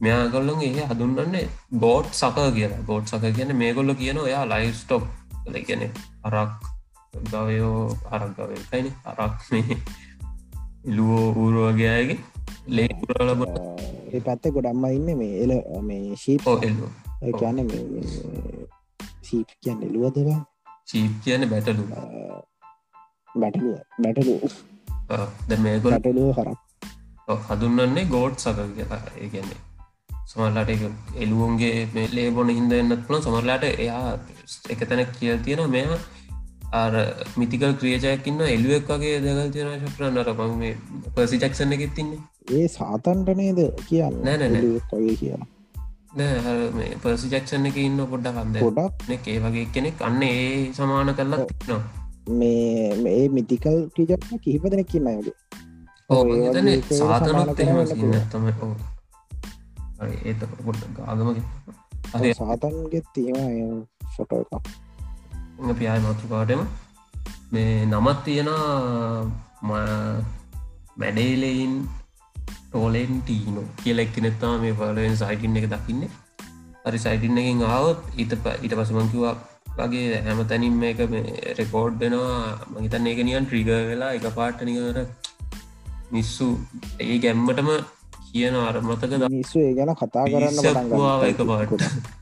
මෙයාගොල්ලොන් 0.02 0.62
ඒ 0.62 0.86
හදුන්නන්නේ 0.90 1.46
ගෝඩ් 1.80 2.08
සක 2.12 2.38
කියලා. 2.56 2.82
ගෝඩ් 2.88 3.06
සක 3.08 3.34
කියන 3.38 3.52
මේ 3.56 3.72
ගොල්ල 3.74 3.94
කියන 3.96 4.18
ඔයා 4.18 4.44
ලයිස්ටොප් 4.46 5.04
කියන 5.68 5.84
අරක් 6.24 6.52
ගවයෝ 7.26 7.82
අරක් 8.12 8.32
ගවකයින 8.38 8.88
අරක් 9.06 9.38
මේ 9.52 9.78
ඉලුවෝ 10.86 11.28
ඌරුවගේ 11.36 11.90
අයගේ 11.90 12.20
ලේ 12.70 12.90
පුරලබ 13.00 13.42
ඒ 13.46 14.22
පැත්ත 14.22 14.50
ගොඩම්ම 14.56 14.86
ඉන්න 14.90 15.10
මේ 15.18 15.34
එල 15.44 15.54
මේ 15.84 16.04
ශීප 16.16 16.50
කියන්න 17.34 17.60
සීප් 19.22 19.50
කියන්න 19.60 19.88
එලුවදවා 19.90 20.40
චීප් 20.88 21.14
කියන 21.24 21.50
බැටලු 21.50 21.86
බැටලුව 23.36 23.76
බැටලු 24.00 24.36
ද 25.48 25.60
මේගොල 25.60 25.92
බැටලුව 25.92 26.32
හරක්. 26.38 26.60
හදුන්නන්නේ 27.50 28.06
ගෝඩ් 28.08 28.36
සක 28.38 28.58
කියලා. 28.76 29.02
ඒ 29.18 29.30
කියන්නේ 29.30 29.60
සමල්ලාට 30.32 30.72
එලුවන්ගේ 31.18 31.76
මේ 31.94 32.08
ලේබොන 32.12 32.52
හිද 32.52 32.74
එන්නත් 32.74 33.06
පුළ 33.08 33.22
සමරලාට 33.22 33.68
එයා 33.70 34.02
එක 34.70 34.84
තැන 34.86 35.06
කිය 35.14 35.38
තියෙන 35.42 35.64
මෙයා 35.70 36.02
අර 36.74 36.94
මිතිකල් 37.38 37.74
ක්‍රියජයක්කින්න 37.76 38.44
එල්ුවක් 38.50 38.92
වගේ 38.92 39.16
දගල් 39.22 39.50
තියන 39.52 39.72
ශප්‍රන් 39.80 40.20
අරපම 40.20 40.54
මේ 40.58 40.76
පසි 41.16 41.40
චක්සන්න 41.40 41.78
එකෙත් 41.78 41.96
තින්නේ 41.96 42.22
ඒ 42.52 42.68
සාතන්ට 42.70 43.34
නේද 43.38 43.60
කියන්න? 43.84 44.22
නෑ 44.24 44.78
කොය 44.90 45.16
කියලා. 45.16 45.48
නෑ 46.14 46.88
පසි 47.00 47.30
ජක්ෂණ 47.30 47.68
එක 47.68 47.78
ඉන්න 47.80 48.00
පොඩ්ඩ 48.06 48.38
කන්ද 48.38 48.62
ගොඩක් 48.62 49.28
ඒ 49.28 49.40
වගේ 49.40 49.68
කෙනෙක් 49.72 50.02
අන්න 50.04 50.24
ඒ 50.24 50.72
සමාන 50.74 51.12
කරලා 51.16 51.46
තිනවා 51.52 51.82
මේ 52.32 52.88
මේ 53.00 53.22
මිතිකල් 53.32 53.78
ටීජක්න 53.90 54.42
කිහිප 54.44 54.66
දෙනෙක් 54.68 54.90
කියන්නයගේ 54.90 55.36
ඕ 56.10 56.24
සාතනොත් 56.94 57.60
එහෙම 57.60 58.18
තම 58.30 58.50
ඕ 58.62 58.74
ඒත 60.02 60.42
පොට 60.60 60.82
ආගමගේ 61.06 62.34
සාතන්ගේ 62.34 63.04
තියෙන 63.14 63.88
ෆොටෝ 64.16 64.42
එකක්. 64.44 64.66
පියාය 65.78 66.00
මතුකාටම 66.00 66.62
මේ 67.52 67.86
නමත් 67.86 68.18
තියෙන 68.24 68.50
මැඩේලයින් 70.98 71.76
ටෝලෙන් 72.64 73.14
ටීනෝ 73.22 73.68
කියලෙක් 73.84 74.12
කෙනෙත්තා 74.14 74.58
මේ 74.58 74.74
පලෙන් 74.74 75.18
සයිටින් 75.18 75.58
එක 75.58 75.70
දකින්නේ. 75.70 76.12
හරි 76.86 77.00
සයිටින් 77.00 77.38
එකින් 77.38 77.64
ආවොත් 77.68 78.00
ඊට 78.18 78.34
ඊට 78.62 78.76
පසමංකිවා 78.76 79.36
වගේ 79.78 80.22
හැම 80.24 80.40
තැනින් 80.48 80.76
මේක 80.76 81.00
රෙකෝඩ්ඩනවා 81.58 82.38
මහිතන් 82.74 83.08
ඒක 83.08 83.20
නියන් 83.24 83.46
ට්‍රිග 83.46 83.70
වෙලා 83.90 84.12
එක 84.14 84.28
පාට්ට 84.36 84.64
නිකර 84.64 84.98
මිස්සු 86.12 86.48
ඒ 87.00 87.18
ගැම්මටම 87.20 87.70
කියන 88.32 88.56
අර 88.62 88.82
මතක 88.82 89.30
මිස්සු 89.30 89.60
ඒ 89.60 89.74
ගැන 89.74 89.94
කතා 89.96 90.26
කරන්න 90.28 91.30
එක 91.30 91.46
පාට 91.46 92.20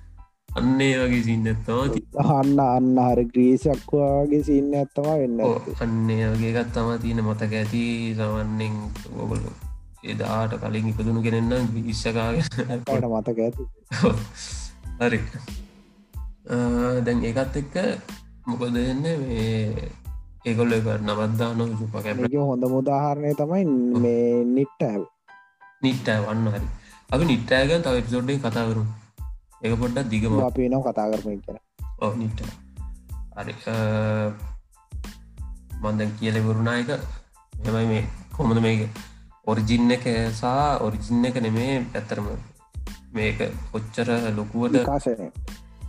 අන්නේ 0.56 0.94
වගේ 1.00 1.24
සින්නත්තවා 1.24 1.86
අන්න 2.34 2.60
අන්න 2.60 2.98
හර 3.00 3.22
ග්‍රීසක්වාගේ 3.26 4.44
සින්න 4.44 4.74
ඇත්තවා 4.76 5.18
වෙන්න 5.20 5.42
අන්නේ 5.80 6.30
වගේ 6.32 6.54
ගත් 6.54 6.74
තම 6.74 6.90
තියෙන 7.02 7.22
මතක 7.24 7.54
ඇති. 7.54 7.84
සවන්නෙන් 8.16 8.76
ඔගොල 9.18 9.44
එදාට 10.04 10.56
කලින් 10.62 10.90
ඉපදුණු 10.92 11.22
කෙනෙන්නම් 11.22 11.70
විශ්ෂකාගට 11.76 12.60
මතක 13.08 13.40
ඇති. 13.40 13.64
හරි. 15.02 15.20
දැන් 17.06 17.24
ඒකත් 17.24 17.62
එක්ක 17.62 17.76
මොකද 18.48 18.74
දෙන්න 18.74 19.06
මේ 19.22 19.92
ඒගොල්ල 20.46 20.76
නවත්දාන 20.98 21.78
සුපකැ 21.78 22.44
හොඳ 22.44 22.66
මුදාහරණය 22.68 23.38
තමයි 23.38 23.66
මේ 24.02 24.44
නිට්ට 24.50 24.84
ඇව 24.84 25.08
නිට්ටෑ 25.82 26.26
වන්න 26.26 26.48
හරි. 26.50 26.68
අපි 27.10 27.26
නිට්ටෑගන් 27.26 27.82
තව 27.82 28.02
එපිසෝඩ්ඩේ 28.02 28.40
කතාකරු 28.40 28.84
එක 29.64 29.74
පොඩ්ඩක් 29.80 30.10
දිගම. 30.10 30.34
අපි 30.42 30.70
නම් 30.70 30.84
කතා 30.84 31.08
කරපය 31.12 31.38
කර 31.46 31.58
ඕ 32.02 32.12
නිට 32.16 32.40
හරි 33.38 33.54
මන්දැන් 35.82 36.12
කියල 36.20 36.42
වරුණායක 36.42 36.92
එමයි 37.64 37.86
මේ 37.86 38.04
කොමද 38.36 38.62
මේක? 38.62 38.82
ඔරිජින්න 39.48 39.92
එක 39.92 40.06
සා 40.34 40.64
ඔරිජින්න 40.80 41.26
එක 41.26 41.38
නෙමේ 41.42 41.74
ඇත්තරම 41.78 42.28
මේක 43.14 43.40
ඔච්චර 43.74 44.10
ලොකුවට 44.36 44.84
කාශනය 44.86 45.28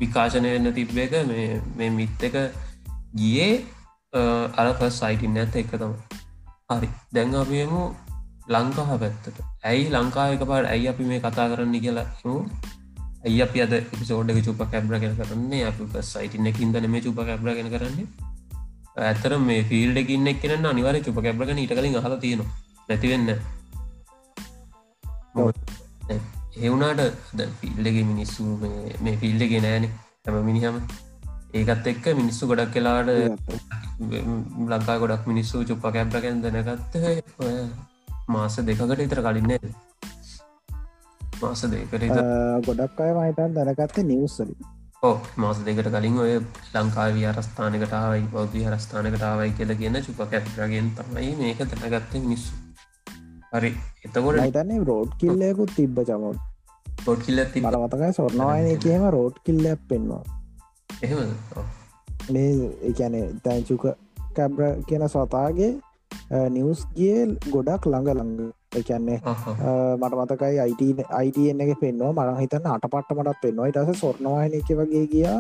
විකාශනය 0.01 0.53
වෙන්න 0.55 0.73
තිබ්බ 0.73 0.97
එක 0.99 1.17
මේ 1.77 1.91
මිත් 1.91 2.23
එක 2.23 2.39
ගියේ 3.17 3.51
අරප 4.57 4.81
සයිටින් 4.93 5.39
ඇත 5.39 5.57
එක 5.57 5.75
තම 5.75 5.95
හරි 6.71 6.91
දැන් 7.13 7.37
අපියමු 7.37 7.83
ලංකාහ 8.49 8.91
පැත්තට 8.97 9.43
ඇයි 9.63 9.89
ලංකාවක 9.91 10.43
පාට 10.51 10.67
ඇයි 10.67 10.89
අපි 10.93 11.05
මේ 11.05 11.21
කතා 11.21 11.47
කරන්න 11.51 11.75
කියලා 11.85 12.07
ඇයි 13.25 13.41
අපි 13.47 13.63
අද 13.65 13.73
පිසෝඩ්ඩක 13.93 14.45
චුප 14.47 14.63
කැබ්‍ර 14.73 14.95
කර 14.97 15.15
කරන්නේ? 15.21 15.63
අපි 15.71 16.03
සයිටන 16.11 16.51
එකින්ද 16.51 16.77
මේ 16.89 17.03
චුප 17.03 17.21
කැබ්‍රගෙන 17.21 17.69
කරන්නේ. 17.75 18.07
ඇතර 18.99 19.33
මේ 19.41 19.63
ෆිල්ඩ 19.65 20.01
එකින්න 20.03 20.31
එක්කන 20.33 20.67
අනිවර 20.67 20.97
චුප 21.07 21.19
කැබ්‍රගන 21.27 21.61
ඉට 21.65 21.75
කලින් 21.79 21.99
හල 21.99 22.17
තියෙන 22.25 22.43
නැතිවෙන්න 22.89 23.29
එවුනාට 26.61 27.03
ෆිල්ඩගේ 27.61 28.07
මිනිස්සු 28.07 28.49
මේ 29.03 29.17
ෆිල්ඩගේ 29.17 29.63
නෑන 29.67 29.87
හැම 30.25 30.41
මිනිහම. 30.49 30.81
ඒකත් 31.55 31.87
එක්ක 31.93 32.11
මිනිස්සු 32.17 32.51
ගොඩක් 32.51 32.75
කලාට 32.75 33.09
ලංකා 34.67 34.99
ගොඩක් 34.99 35.31
මිනිස්සු 35.33 35.65
චුප්ප 35.69 35.87
කැබ්‍රකැන් 35.93 36.43
දැනගත්ත 36.43 37.01
මාස 38.31 38.59
දෙකකට 38.63 39.01
ඉතර 39.01 39.23
කලින්නේ 39.23 39.61
මාස 41.41 41.63
දෙකට 41.69 42.05
ගොඩක් 42.67 43.01
අය 43.01 43.13
මහිතන් 43.15 43.57
දැනගත්තේ 43.57 44.05
නිවස්සල 44.05 44.53
ඕ 45.03 45.15
මාස 45.37 45.61
දෙකට 45.65 45.91
කලින් 45.91 46.19
ඔය 46.21 46.33
ලංකාව 46.75 47.21
අරස්ථානකටාවයි 47.29 48.27
බෞද්ධ 48.33 48.59
හරස්ථානකටාවයි 48.63 49.53
කියල 49.53 49.73
කියන 49.77 50.03
චුපකැත්රගෙන් 50.03 50.91
තමයි 50.97 51.31
මේක 51.37 51.63
දැනගත්ත 51.73 52.19
මිනිස්සු. 52.21 52.53
හරි 53.53 53.71
එතකොට 54.05 54.41
හිතන්නේ 54.41 54.81
රෝඩ් 54.85 55.15
කිල්ලයකුත් 55.19 55.71
තිබ්බ 55.75 55.97
චමොන් 56.05 56.37
රෝඩ් 57.07 57.23
කිල්ල 57.23 57.41
මතකයි 57.45 58.13
සොර්ණවායනය 58.13 58.75
කියම 58.79 59.07
රෝඩ් 59.11 59.41
කිල්ලයක් 59.45 59.81
පෙන්වා 59.89 60.23
එහෙම 61.03 61.21
මේ 62.31 62.69
එකැන 62.89 63.17
තැන්චුක 63.45 63.87
කැබ්‍ර 64.37 64.63
කියන 64.85 65.07
සතාගේ 65.09 65.71
නිවස් 66.31 66.81
ගිය 66.97 67.37
ගොඩක් 67.55 67.87
ළඟ 67.93 68.11
ළඟ. 68.19 68.51
එකන්නේ 68.79 69.19
මට 70.01 70.15
මතකයි 70.19 70.59
අයිට 70.65 71.01
අයිටන්න 71.21 71.63
එක 71.65 71.73
පෙන්වා 71.85 72.13
මරං 72.17 72.43
හිතන්න 72.43 72.69
අට 72.75 72.85
පට්ට 72.93 73.17
මටත් 73.17 73.41
පෙන්වා 73.45 73.71
ඉටස 73.71 74.03
සොර්ණවායන 74.03 74.53
එක 74.59 74.71
වගේ 74.81 75.07
ගියා. 75.15 75.39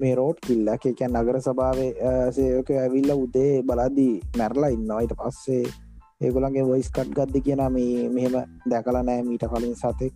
මේ 0.00 0.14
රෝඩ් 0.18 0.38
කිල්ල 0.46 0.68
එකැන් 0.72 1.12
නගර 1.18 1.36
සභාවේ 1.44 1.92
සයක 2.34 2.68
ඇවිල්ල 2.82 3.10
උදේ 3.14 3.52
බලදී 3.68 4.14
මැරලා 4.38 4.70
ඉන්න 4.74 4.90
අයිට 4.96 5.14
පස්සේ 5.20 5.64
ඒගොලන්ගේ 6.26 6.66
වොයිස් 6.70 6.90
කට් 6.96 7.14
ගද්ද 7.16 7.42
කියන 7.46 7.62
මේ 7.76 8.08
මෙහෙම 8.14 8.36
දැකලා 8.72 9.02
නෑ 9.08 9.22
මීට 9.28 9.44
කලින් 9.52 9.76
සතෙක්. 9.80 10.14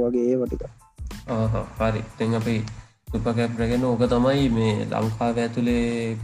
වගේ 0.00 0.36
වටික 0.40 0.64
හරි. 1.78 2.02
තැන් 2.18 2.38
අපි 2.40 2.56
සුපකැප්රගෙන 3.12 3.84
ඕක 3.88 4.04
තමයි 4.14 4.48
මේ 4.56 4.74
ලංකාව 4.90 5.36
ඇතුළේ 5.44 6.16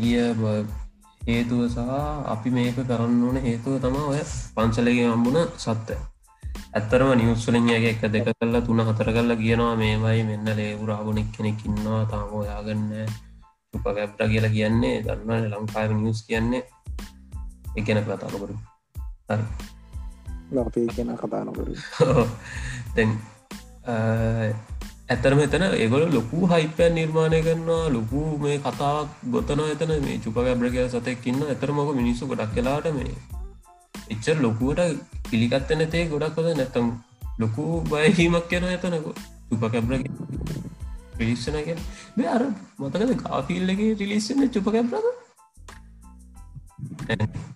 ගිය 0.00 0.22
හේතුව 1.22 1.60
සහ 1.66 1.78
අපි 2.26 2.48
මේක 2.50 2.78
කරන්න 2.80 3.20
ඕන 3.22 3.38
හේතුව 3.40 3.74
තම 3.80 3.96
ඔය 4.04 4.22
පංසලගේ 4.54 5.08
අම්බුණ 5.08 5.38
සත්ත 5.56 5.88
ඇත්තරම 6.72 7.10
නිවස්සලින්ගේ 7.14 7.80
එක 7.90 8.02
දෙක 8.08 8.28
කල්ලා 8.30 8.62
තුන 8.62 8.80
හතර 8.82 9.08
කල්ලා 9.10 9.36
කියනවා 9.36 9.74
මේමයි 9.76 10.22
මෙන්න 10.24 10.56
ලේවුරාගුණෙක් 10.58 11.28
කෙනෙක් 11.34 11.60
ඉන්නවා 11.64 12.02
තාම 12.06 12.28
ඔයාගන්න 12.34 12.90
උපගැප්ට 13.74 14.20
කියලා 14.24 14.50
කියන්නේ 14.50 14.96
දන්න 15.04 15.44
ලංකාව 15.52 15.90
නිවස් 15.96 16.20
කියන්නේ. 16.26 16.62
එකන 17.76 18.00
කතානකරු 18.00 18.56
හරි. 19.28 19.44
ලපේ 20.54 20.86
කියන 20.88 21.10
කතානකරු 21.16 21.74
දැන් 22.94 23.10
ඇතරම 25.12 25.40
එතන 25.44 25.64
ඒගොල 25.66 26.04
ලොකු 26.10 26.38
හයිපයන් 26.46 26.94
නිර්මාණය 26.96 27.38
කරන්නවා 27.42 27.86
ලොකු 27.90 28.20
මේ 28.42 28.58
කතාවක් 28.60 29.08
ගොතන 29.32 29.62
එතන 29.66 29.92
මේ 30.00 30.18
චුපගැබ්‍රගය 30.18 30.84
සතයක්කින්න 30.88 31.40
ඇතරමක 31.46 31.90
මිනිස්සු 31.94 32.28
ගොඩක් 32.30 32.54
කලාට 32.56 32.86
මේ 32.92 33.14
එච්චර 34.08 34.36
ලොකුවට 34.38 34.82
පිළිගත්ත 35.28 35.72
නැතේ 35.72 36.04
ගොඩක් 36.06 36.36
කොද 36.36 36.48
නැතම් 36.52 36.86
ලොකු 37.38 37.64
බයහීමක් 37.90 38.46
කියන 38.50 38.64
ඇතනක 38.66 39.08
චුපකැබ්‍රග 39.50 40.04
පිලිස්සනගෙන 41.16 41.78
අර 42.28 42.42
මතකද 42.78 43.12
කාෆිල්ලගේ 43.22 43.90
රිලිස්සන්න 43.94 44.50
චුපකැබ්‍රද 44.50 45.06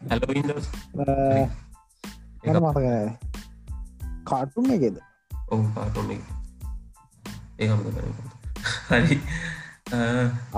හැලොයින් 0.08 0.50
මතක 2.56 2.86
කාටුන් 4.24 4.66
එකෙද? 4.70 4.96
ඔහු 5.48 5.64
කාටුන් 5.74 6.10
එක 6.10 6.22
ඒහම 7.58 7.80
හරි. 8.88 9.16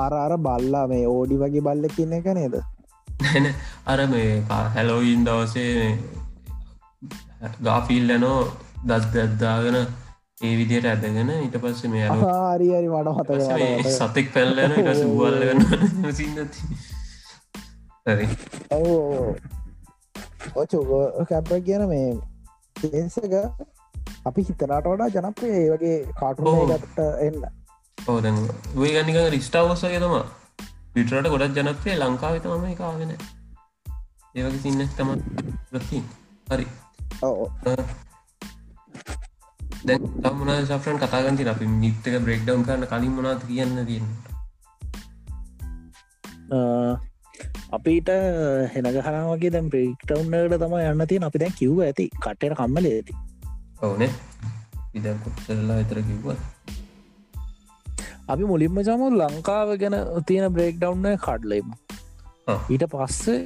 අර 0.05 0.13
අර 0.15 0.33
බල්ලා 0.47 0.87
මේ 0.93 1.05
ඕඩි 1.07 1.41
වගේ 1.43 1.65
බල්ල 1.69 1.85
කියන්න 1.97 2.19
එක 2.19 2.29
නේද? 2.39 2.57
නැන 3.09 3.47
අර 3.87 4.01
මේ 4.07 4.31
හැලෝයින් 4.75 5.25
දවසේ 5.29 5.89
ගාෆිල්ලනෝ 7.63 8.39
දස් 8.89 9.07
දැද්දාගෙන 9.15 9.79
ඒ 10.41 10.55
විදියට 10.59 10.87
ඇදගෙන 10.87 11.31
ඉට 11.37 11.57
පස්ස 11.63 11.85
මේ 11.95 12.09
හරි 12.09 12.89
මට 12.89 13.09
මත 13.17 13.95
සතෙක් 13.95 14.33
පැල්ලන 14.35 14.75
ටස 14.75 15.03
බල්ලගන්න 15.21 16.13
සින්නති. 16.21 16.61
හරි. 18.07 18.29
ඔවෝ. 18.71 19.37
ඔචෝ 20.57 21.01
කැප්ප 21.31 21.51
කියන 21.67 21.85
මේ 21.89 22.11
ඒසක 22.93 23.35
අපි 24.27 24.43
හිතනට 24.43 24.63
වඩා 24.87 25.09
ජනප්‍රය 25.15 25.49
ඒ 25.51 25.67
වගේ 25.73 25.97
කාටුට 26.21 26.99
එන්න. 27.27 27.43
ඕද 27.99 28.27
ගනික 28.27 29.19
රිස්ටාවස්සගේ 29.35 30.01
තම 30.01 30.17
පිටරට 30.95 31.31
ගොඩක් 31.33 31.59
ජනප්‍රය 31.59 31.97
ලංකාව 31.97 32.39
තම 32.43 32.67
කාවෙන 32.77 33.13
ඒවගේ 34.35 34.61
සින්න 34.65 34.83
තම 34.97 35.11
රති 35.75 36.03
හරි. 36.49 36.67
දැන් 39.85 40.09
තමන 40.23 40.51
සෆරන් 40.63 40.99
කතාගන්ති 41.03 41.51
අපි 41.53 41.67
මිත්තක 41.83 42.15
බ්‍රෙක්්ඩවන්් 42.25 42.67
කරන්න 42.67 42.91
කලින් 42.93 43.13
මනාත 43.13 43.47
කියන්න 43.47 43.79
තියන්න? 43.87 44.09
අපිට 47.71 48.11
හෙනග 48.75 48.87
හරාවගේ 48.99 49.53
දැම් 49.55 49.67
ප්‍රේක්ටවන්නට 49.73 50.61
තම 50.63 50.77
යන්න 50.83 51.09
තිය 51.09 51.25
අපි 51.27 51.43
දැන් 51.45 51.59
කිව්ව 51.61 51.83
ඇති 51.87 52.07
කටයට 52.17 52.57
කම්මල 52.61 52.87
ඇති 52.91 53.15
ඔවනේ 53.81 54.11
ඉදම් 54.95 55.19
කොටසරලා 55.25 55.79
එතර 55.83 55.99
කිව්වත්. 56.03 56.39
අපි 58.29 58.45
මුලින්ම 58.51 58.79
සමු 58.83 59.07
ලංකාව 59.13 59.71
ගැන 59.83 59.97
තියෙන 60.27 60.53
බ්‍රේක් 60.55 60.75
ඩවන්න 60.77 61.19
කඩ්ලෙම 61.19 61.69
ඊට 62.73 62.85
පස්සේ 62.93 63.41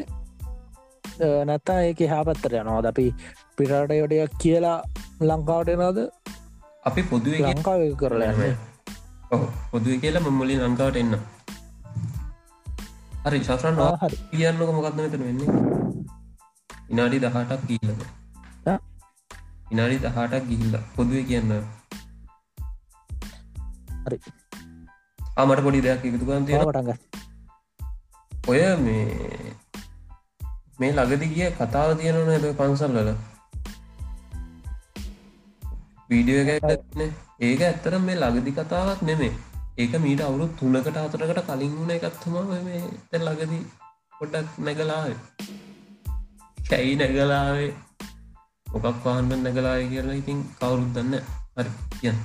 නැත්තා 1.45 1.79
ඒක 1.89 2.01
හා 2.13 2.23
පත්තර 2.25 2.57
යනවාද 2.61 2.89
අපි 2.93 3.07
පිරට 3.57 3.93
යොටයක් 3.93 4.39
කියලා 4.43 4.79
ලංකාවට 5.23 5.75
එනාද 5.75 6.01
අපි 6.85 7.03
පොදුව 7.11 7.35
ලංකාව 7.45 7.85
කරලා 8.01 8.33
යන්න. 8.33 8.57
පොදුව 9.71 10.01
කියලා 10.03 10.25
මමුලින් 10.25 10.65
ලංකාවට 10.65 11.03
එන්න 11.03 11.15
හරි 13.25 13.45
ශාසරන් 13.45 13.79
හරි. 14.01 14.17
කියන්නක 14.33 14.75
මොකක්ද 14.79 14.99
මෙතන 14.99 15.23
වෙන්නේ. 15.29 15.51
ඉනාඩි 16.91 17.23
දහටක් 17.23 17.63
කියීලක 17.69 18.22
විනාඩි 19.73 19.99
දහටක් 19.99 20.45
ගිහිල්ල. 20.49 20.75
පොදුව 20.97 21.25
කියන්න. 21.27 21.53
හරි. 24.05 24.19
ආමට 25.37 25.63
පොඩි 25.67 25.81
දෙයක් 25.81 26.05
එකතු 26.07 26.27
කන් 26.27 26.47
තියෙනටග 26.47 26.91
ඔය 28.49 28.63
මේ 28.79 29.53
මේ 30.79 30.93
ලගදි 30.95 31.27
කිය 31.29 31.51
කතාව 31.61 31.93
තියෙනවන 31.99 32.33
ඇද 32.33 32.47
පන්සල් 32.59 32.99
වල. 32.99 33.11
වීඩියෝ 36.11 36.45
එකන 36.57 37.01
ඒක 37.41 37.63
ඇත්තර 37.63 37.97
මේ 38.01 38.19
ලගදි 38.19 38.53
කතාවක් 38.53 39.01
නෙමේ 39.03 39.33
ඒක 39.79 39.95
මීට 39.99 40.21
අවුරු 40.21 40.49
තුනකට 40.59 40.99
අතරකට 40.99 41.41
කලින් 41.49 41.73
වුණ 41.79 41.95
එකත්තුම 41.95 42.37
මේ 42.67 42.83
තැ 43.11 43.23
ලගදී 43.23 43.63
පොඩ්ඩක් 44.19 44.61
නැගලාවේ 44.61 45.17
කැයි 46.69 46.93
නැගලාවේ 46.97 47.73
මොකක් 48.73 49.03
පාන්න 49.05 49.33
නැගලාය 49.39 49.89
කියලා 49.89 50.21
ඉතින් 50.21 50.39
කවුරුත් 50.59 50.91
දන්න 50.95 51.15
හරි 51.57 51.71
කියන්න. 51.97 52.19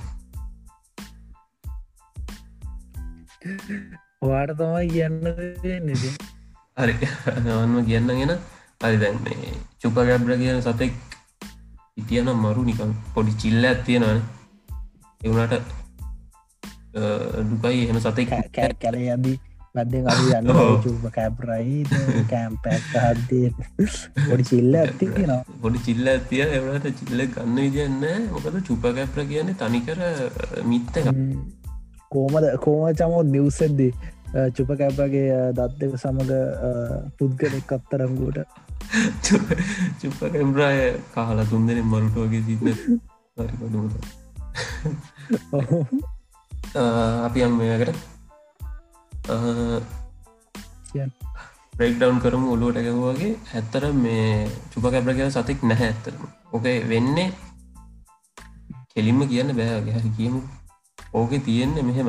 වාට 4.22 4.54
තමයි 4.58 4.86
කියන්න 4.92 5.16
හරි 6.76 6.94
නවන්ම 7.40 7.84
කියන්න 7.84 8.14
ගෙන. 8.20 8.32
හරි 8.80 8.96
දැන් 9.02 9.16
මේ 9.24 9.52
චුපගැබ්‍ර 9.80 10.32
කියන 10.38 10.60
සතෙක් 10.62 10.92
ඉතියනම් 11.96 12.28
මරු 12.36 12.62
නිකම් 12.64 12.90
පොඩි 13.14 13.32
චිල්ල 13.40 13.64
ඇත්තියෙනන 13.64 14.20
එවුණට 15.20 15.54
දුකයි 17.50 17.80
එහෙම 17.84 17.98
සතෙක් 18.00 18.28
කැල 18.54 18.98
යදී 18.98 19.36
මැදෙන් 19.74 20.08
අඩු 20.10 20.26
යන්න 20.32 20.82
චුප 20.84 21.04
කැප්රයි 21.12 21.78
කෑම්පැක් 22.30 22.88
හදේ 22.96 23.52
පොඩි 24.28 24.44
චිල්ල 24.44 24.74
ඇති 24.76 25.10
කියෙන 25.14 25.34
පොඩි 25.62 25.84
චිල්ල 25.86 26.12
ඇතිය 26.14 26.44
එවනට 26.48 26.90
චිල්ල 27.00 27.24
ගන්න 27.28 27.56
විදින්න 27.58 28.28
මොකද 28.32 28.60
චුප 28.64 28.86
කැප්‍ර 28.92 29.24
කියන්නේ 29.24 29.58
තනිකර 29.62 30.04
මිත්ත 30.64 31.02
කෝමද 32.10 32.46
කෝම 32.60 32.86
චමෝ 32.94 33.22
නිවසද්දී? 33.24 33.92
චුප 34.28 34.70
කැපගේ 34.70 35.52
දත් 35.52 35.72
දෙක 35.80 35.92
සමඟ 35.96 36.32
පුද්ගලෙක් 37.16 37.72
අත්තරංගුවට 37.72 38.38
චුප 40.00 40.18
කැම්රාය 40.22 40.80
කාලා 41.14 41.46
තුන් 41.46 41.66
දෙන 41.66 41.80
මරුටෝගේ 41.84 42.42
සින්න 42.42 42.66
අපි 47.24 47.42
අම් 47.42 47.52
මේකට 47.58 48.17
ප්‍රෙක්ඩවන් 51.78 52.18
කරම 52.22 52.44
ඔලුවට 52.54 52.78
ගැවගේ 52.86 53.34
ඇත්තර 53.54 53.84
මේ 54.04 54.30
චුප 54.70 54.84
කැප්‍ර 54.92 55.12
කිය 55.18 55.28
සතෙක් 55.30 55.60
නැහැ 55.70 55.90
ඇත්තරම 55.90 56.22
ඕකේ 56.52 56.76
වෙන්නේ 56.92 57.28
කෙලින්ම 58.90 59.20
කියන්න 59.30 59.50
බෑගේ 59.58 59.94
හරි 59.96 60.10
කියමු. 60.16 60.40
ඕක 61.14 61.32
තියෙන්නේ 61.46 61.84
මෙහෙම. 61.88 62.08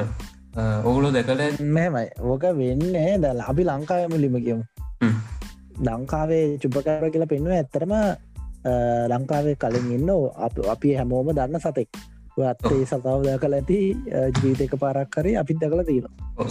ඔගුලෝ 0.83 1.11
දැකල 1.15 1.41
මෙමයි 1.75 2.07
ඕක 2.23 2.43
වෙන්නේ 2.59 3.11
දල් 3.23 3.41
අපි 3.51 3.63
ලංකාවම 3.69 4.15
ලිම 4.23 4.37
කියමු. 4.45 4.63
ලංකාවේ 5.87 6.45
චුපකර 6.61 7.03
කියලා 7.11 7.31
පෙන්ව 7.33 7.51
ඇත්තරම 7.51 7.93
ලංකාවේ 9.11 9.55
කලින් 9.55 9.91
ඉන්න 9.97 10.09
අප 10.47 10.55
අපි 10.75 10.95
හැමෝම 10.99 11.29
දන්න 11.37 11.61
සතෙක් 11.65 11.89
අත්තේ 12.49 12.83
සතාව 12.85 13.21
දැකල 13.27 13.53
ඇති 13.59 13.77
ජීවිතක 14.37 14.73
පාරක් 14.83 15.09
කරේ 15.15 15.37
අපිත් 15.41 15.61
දකල 15.61 15.81
තියෙන 15.89 16.05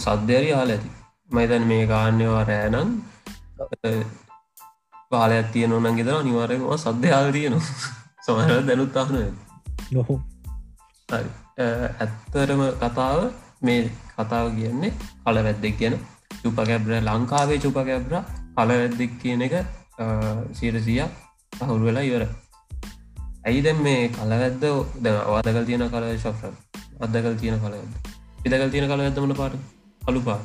සද්‍යරි 0.05 0.51
හල 0.57 0.71
ඇති. 0.75 0.89
මයිතන් 1.29 1.63
මේ 1.71 1.83
ගාන්‍යවා 1.91 2.43
රෑනන් 2.49 2.89
පාලයක් 5.11 5.47
තියන 5.53 5.71
නන් 5.77 5.95
ගෙතර 5.99 6.23
නිවාරයවා 6.23 6.77
සද්‍යයාල් 6.85 7.31
තියෙනවා. 7.35 7.97
සමහ 8.25 8.65
දැනුත්තාහන 8.67 9.15
නොහු 9.91 10.15
ඇත්තරම 11.09 12.61
කතාව 12.83 13.19
මේ 13.67 13.81
කතාව 14.17 14.45
කියන්නේ 14.57 14.91
කල 15.23 15.37
වැද්දෙක් 15.47 15.75
කියන 15.79 15.95
චුපකැබ්‍ර 16.41 16.91
ලංකාවේ 17.07 17.59
චුපකැබ්‍ර 17.63 18.13
කල 18.57 18.69
වැද්දෙක් 18.73 19.11
කියන 19.21 19.41
එක 19.47 19.55
සීරසියක් 20.59 21.11
හුරු 21.69 21.83
වෙලා 21.87 22.05
ඉවර 22.09 22.23
ඇයිද 23.49 23.67
මේ 23.79 24.01
කලවැද්ද 24.11 24.63
ද 25.03 25.05
අවාදකල් 25.11 25.65
තියෙන 25.65 25.83
කල 25.89 26.05
ශක්්‍ර 26.15 26.53
අදකල් 26.99 27.35
තියෙන 27.41 27.57
කලවද 27.57 27.93
පිදකල් 28.43 28.71
තියෙන 28.73 28.87
කල 28.89 29.01
ඇදමන 29.01 29.33
පාට 29.39 29.55
අලු 30.01 30.21
පා 30.21 30.39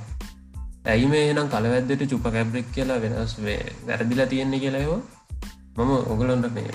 ඇයි 0.86 1.10
මේ 1.12 1.26
නම් 1.32 1.48
කලවැද්දට 1.48 2.04
චුප 2.10 2.26
කැබ්‍රෙක් 2.28 2.72
කියලා 2.74 2.98
වෙනස් 3.04 3.34
වේ 3.42 3.60
වැරදිලා 3.86 4.26
තියෙන්නේ 4.26 4.62
කියලායෝ 4.64 4.98
මම 5.76 5.92
ඔගලොන්ට 6.12 6.48
මේ 6.56 6.72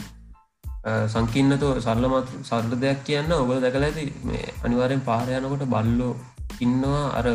සංකින්නතු 1.07 1.67
සරලමත් 1.81 2.29
සරල 2.43 2.73
දෙයක් 2.77 3.01
කියන්න 3.03 3.33
ඔබ 3.33 3.51
දැකල 3.65 3.87
ඇති 3.89 4.05
මේ 4.23 4.45
අනිවාරෙන් 4.63 5.01
පාරයනකොට 5.01 5.65
බල්ලෝ 5.65 6.13
ඉන්නවා 6.61 7.03
අර 7.19 7.27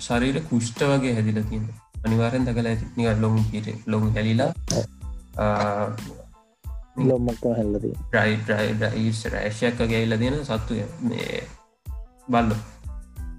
ශරීර 0.00 0.36
කුෂ්ට 0.50 0.82
වගේ 0.90 1.14
හැදිල 1.14 1.40
තින්න 1.44 1.66
අනිවාරෙන් 2.04 2.44
දකල 2.44 2.66
ඇති. 2.66 2.86
නික 2.96 3.08
ලොම් 3.20 3.36
කිර 3.50 3.66
ලොම් 3.86 4.04
හැලිලා 4.10 4.52
ලොම්මක්ක 6.96 7.44
හැල්ලද 7.48 7.84
රයි 8.12 8.34
්‍රයිස් 8.80 9.20
රෑශයක් 9.26 9.80
ගේල්ල 9.84 10.16
දෙන 10.18 10.36
සත්තුය 10.44 10.82
මේ 11.00 11.40
බල්ලො. 12.28 12.56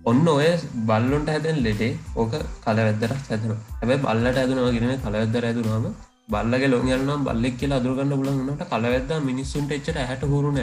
ඔන්න 0.05 0.27
ඔය 0.27 0.49
බල්ලොන්ට 0.89 1.29
හැදැන් 1.29 1.61
ලෙටේ 1.63 1.93
ඕක 2.15 2.33
කලවැදර 2.61 3.13
හැදන 3.21 3.53
හැබයි 3.79 3.97
බල්ලට 3.97 4.37
ඇදනවා 4.37 4.71
ගෙන 4.71 4.97
කලවැදර 4.97 5.43
ඇදනවාම 5.43 5.87
බල්ලගේ 6.29 6.67
ලොගයල්නම් 6.67 7.23
බල්ලෙක් 7.23 7.55
කියලා 7.57 7.79
අදුරගන්න 7.79 8.17
පුලන්නට 8.19 8.65
කලවැද 8.65 9.15
මිනිස්සුන්ට 9.21 9.71
එච්චට 9.71 10.01
හැට 10.01 10.23
හුරුණ 10.25 10.59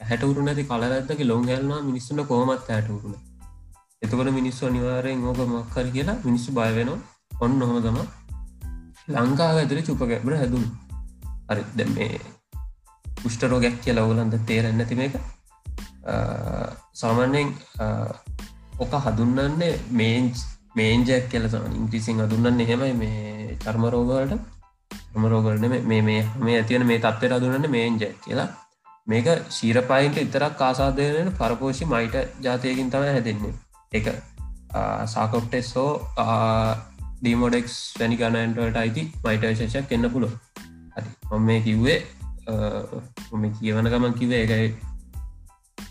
හැට 0.00 0.24
උරු 0.24 0.42
නැති 0.42 0.64
කලවැදක 0.64 1.22
ලොංගල්වා 1.24 1.82
මිනිස්සුන්ට 1.82 2.26
කෝමත් 2.26 2.66
හැටවරුණ 2.68 3.20
එතකොට 4.02 4.32
මිනිස්සු 4.32 4.66
අනිවාරයෙන් 4.66 5.24
ඕක 5.24 5.40
මක්කර 5.46 5.86
කියලා 5.90 6.18
මිනිස්සු 6.24 6.50
බයවෙනවා 6.52 7.00
ඔන්න 7.40 7.58
නොහම 7.58 7.78
තම 7.82 7.98
ලංකාව 9.08 9.56
ඇතුර 9.58 9.78
චුපකැබර 9.82 10.34
හැදුන්. 10.36 10.64
හරි 10.64 10.81
ද 11.76 11.88
මේ 11.88 12.20
පුෂ්ටරෝගැක් 13.04 13.76
කිය 13.82 13.94
ලවගලන්ද 13.94 14.38
තේරෙන්න 14.46 14.86
තිම 14.86 15.00
එක 15.00 15.14
සාමාන්‍යයෙන් 16.94 17.52
ඕක 18.78 18.94
හදුන්නන්නේ 19.04 19.74
මේන්ස් 19.92 20.46
මේන්ජයක් 20.76 21.28
කියලස 21.28 21.54
ඉංග්‍රීසින් 21.72 22.20
අදුන්නන්න 22.20 22.60
එහෙමයි 22.60 22.94
මේ 22.94 23.58
චර්මරෝගවලට 23.64 24.52
මරෝගලන 25.16 25.68
මේ 25.68 26.02
මේ 26.02 26.28
මේ 26.38 26.56
ඇතිවන 26.58 26.86
මේ 26.86 26.98
තත්වයට 26.98 27.32
අදුරන්න 27.32 27.70
මේන්ජ 27.70 28.04
කියලා. 28.24 28.48
මේක 29.06 29.26
ශීරපයින්ට 29.50 30.16
ඉතරක් 30.16 30.54
කාසාදයන 30.56 31.32
පරපෝෂි 31.32 31.84
මයිට 31.84 32.16
ජාතයකින් 32.42 32.90
තම 32.90 33.04
හැදෙන්නේ. 33.08 33.54
එක 33.92 34.06
සාකොප්ටෙස්සෝ 35.06 35.90
ඩීමෝඩෙක්ස් 37.20 37.76
වැනි 38.00 38.16
ගණන්ටට 38.16 38.76
අයිති 38.76 39.02
මයිට 39.24 39.44
ශෂයක් 39.50 39.92
එන්න 39.92 40.10
පුළො 40.10 40.30
හරි. 40.96 41.10
ඔම 41.32 41.42
මේ 41.48 41.60
කිව්වේ 41.66 41.98
ඔම 43.32 43.42
කියවන 43.58 43.90
ගමන් 43.92 44.14
කිවේ 44.20 44.42
එකයි 44.44 44.68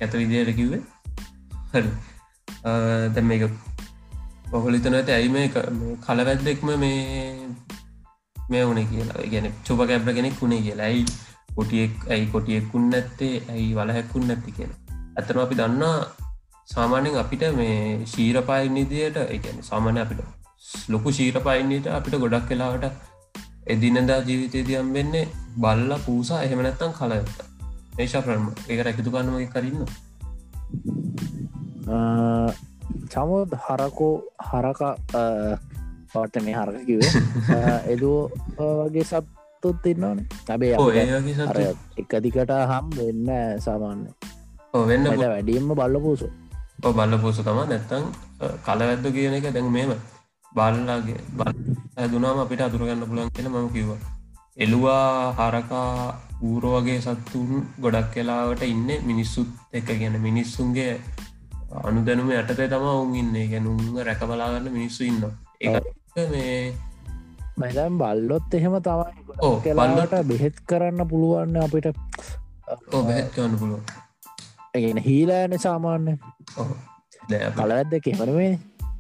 ඇත 0.02 0.14
විදියට 0.22 0.56
කිව්වේ. 0.60 0.82
හරි. 1.74 1.90
දැ 3.16 3.24
මේක 3.32 3.44
ඔහොලිතන 4.54 4.98
ඇත 5.00 5.10
ඇයි 5.18 5.34
මේ 5.36 5.48
කලවැද්දෙක්ම 6.06 6.72
මේ 6.84 6.96
මේ 8.52 8.64
වුණ 8.68 8.82
කියලා. 8.92 9.28
ගැන 9.34 9.52
චුප 9.68 9.84
කැබ්ර 9.92 10.14
කෙනෙක් 10.18 10.42
වුණේ 10.42 10.62
කියලා. 10.68 10.90
ඇයි 10.92 11.06
කොටියෙක් 11.56 11.94
ඇයි 12.10 12.26
කොටියෙක්කුන් 12.34 12.90
නැත්තේ? 12.90 13.36
ඇයි 13.54 13.72
වලහැක්කුන් 13.78 14.28
නැති 14.28 14.52
කියෙන 14.58 14.76
ඇතන 15.18 15.40
අපි 15.46 15.56
දන්නා 15.62 15.96
සාමාන්‍යෙන් 16.70 17.18
අපිට 17.22 17.44
මේ 17.58 17.78
ශීරපායිනිදියට 18.12 19.18
එකන 19.38 19.58
සාමාන්‍ය 19.70 20.02
අපිට 20.04 20.22
ලොකු 20.94 21.12
ශීරපයින්නට 21.18 21.88
අපිට 21.98 22.16
ගොඩක් 22.24 22.46
කලාවට 22.50 22.86
එදිනදා 23.67 24.19
ජීවිතයදියම් 24.21 24.93
වෙන්නේ 24.93 25.28
බල්ල 25.58 25.91
පූසා 26.06 26.43
එහෙමනැත්තන් 26.43 26.93
කලයත්ත 26.93 27.38
ඒශා 28.00 28.21
ප්‍රම 28.21 28.45
ඒක 28.67 28.84
රැකිතු 28.86 29.12
ගන්නම 29.12 29.47
කරන්න 29.47 29.86
චමුත් 33.10 33.52
හරකෝ 33.60 34.15
හරක 34.41 34.82
පවට 36.12 36.43
මේ 36.43 36.56
හරක 36.56 36.86
කිවේ 36.86 37.12
එදෝ 37.93 38.19
වගේ 38.58 39.04
සත්තුත් 39.04 39.86
ඉන්නවන. 39.86 40.26
තබේ 40.45 40.76
එක 41.97 42.12
දිකට 42.24 42.54
හම් 42.63 42.88
වෙන්න 42.97 43.30
සාමාන්‍ය 43.60 44.10
වෙන්න 44.84 45.06
වැඩියම්ම 45.24 45.74
බල්ල 45.74 46.00
පූසු. 46.00 46.28
බල්ල 46.80 47.13
පූසු 47.17 47.43
තම 47.43 47.62
නැත්තං 47.65 48.06
කලවැද්ද 48.65 49.06
කියන 49.12 49.34
එක 49.34 49.47
දැන් 49.50 49.69
මේම 49.69 49.93
බල්ලාගේ 50.52 51.22
බල් 51.32 51.52
ඇදුනාම 51.98 52.42
අපිට 52.44 52.62
අතුරගන්න 52.62 53.06
පුළන් 53.06 53.32
කියෙන 53.36 53.50
මම 53.52 53.70
කිව්ව. 53.70 53.92
එළුවා 54.58 55.34
හරකා 55.40 55.92
ඌරෝ 56.42 56.76
වගේ 56.78 57.00
සත්තුන් 57.02 57.66
ගොඩක් 57.82 58.12
කලාවට 58.14 58.64
ඉන්න 58.66 58.90
මිනිස්සුත් 59.06 59.50
එක 59.74 59.90
ගැන 59.94 60.18
මිනිස්සුන්ගේ 60.20 60.94
අනු 61.84 62.06
දැනුම 62.06 62.32
යටතේ 62.34 62.68
තම 62.68 62.86
ඔවුන් 62.92 63.16
ඉන්න. 63.16 63.36
ගැනුම් 63.52 63.82
රැක 64.02 64.24
බලාගන්න 64.28 64.72
මිනිස්සු 64.78 65.04
ඉන්න 65.04 65.24
ඒ 65.62 66.28
මේ 66.28 66.56
මැදම් 67.58 67.98
බල්ලොත් 67.98 68.54
එහෙම 68.54 68.78
තමයි 68.82 69.58
කෙලාට 69.64 70.16
බෙහෙත් 70.28 70.64
කරන්න 70.68 71.08
පුළුවන්න 71.08 71.60
අපිට. 71.64 71.88
බැත් 73.02 73.28
කරන්න 73.36 73.58
පුළුව 73.58 73.82
එගෙන 74.74 75.00
හීලාන 75.06 75.54
සාමාන්‍ය 75.60 76.14
කලවැද්ද 77.56 77.94
කෙමරුවේ 78.04 78.52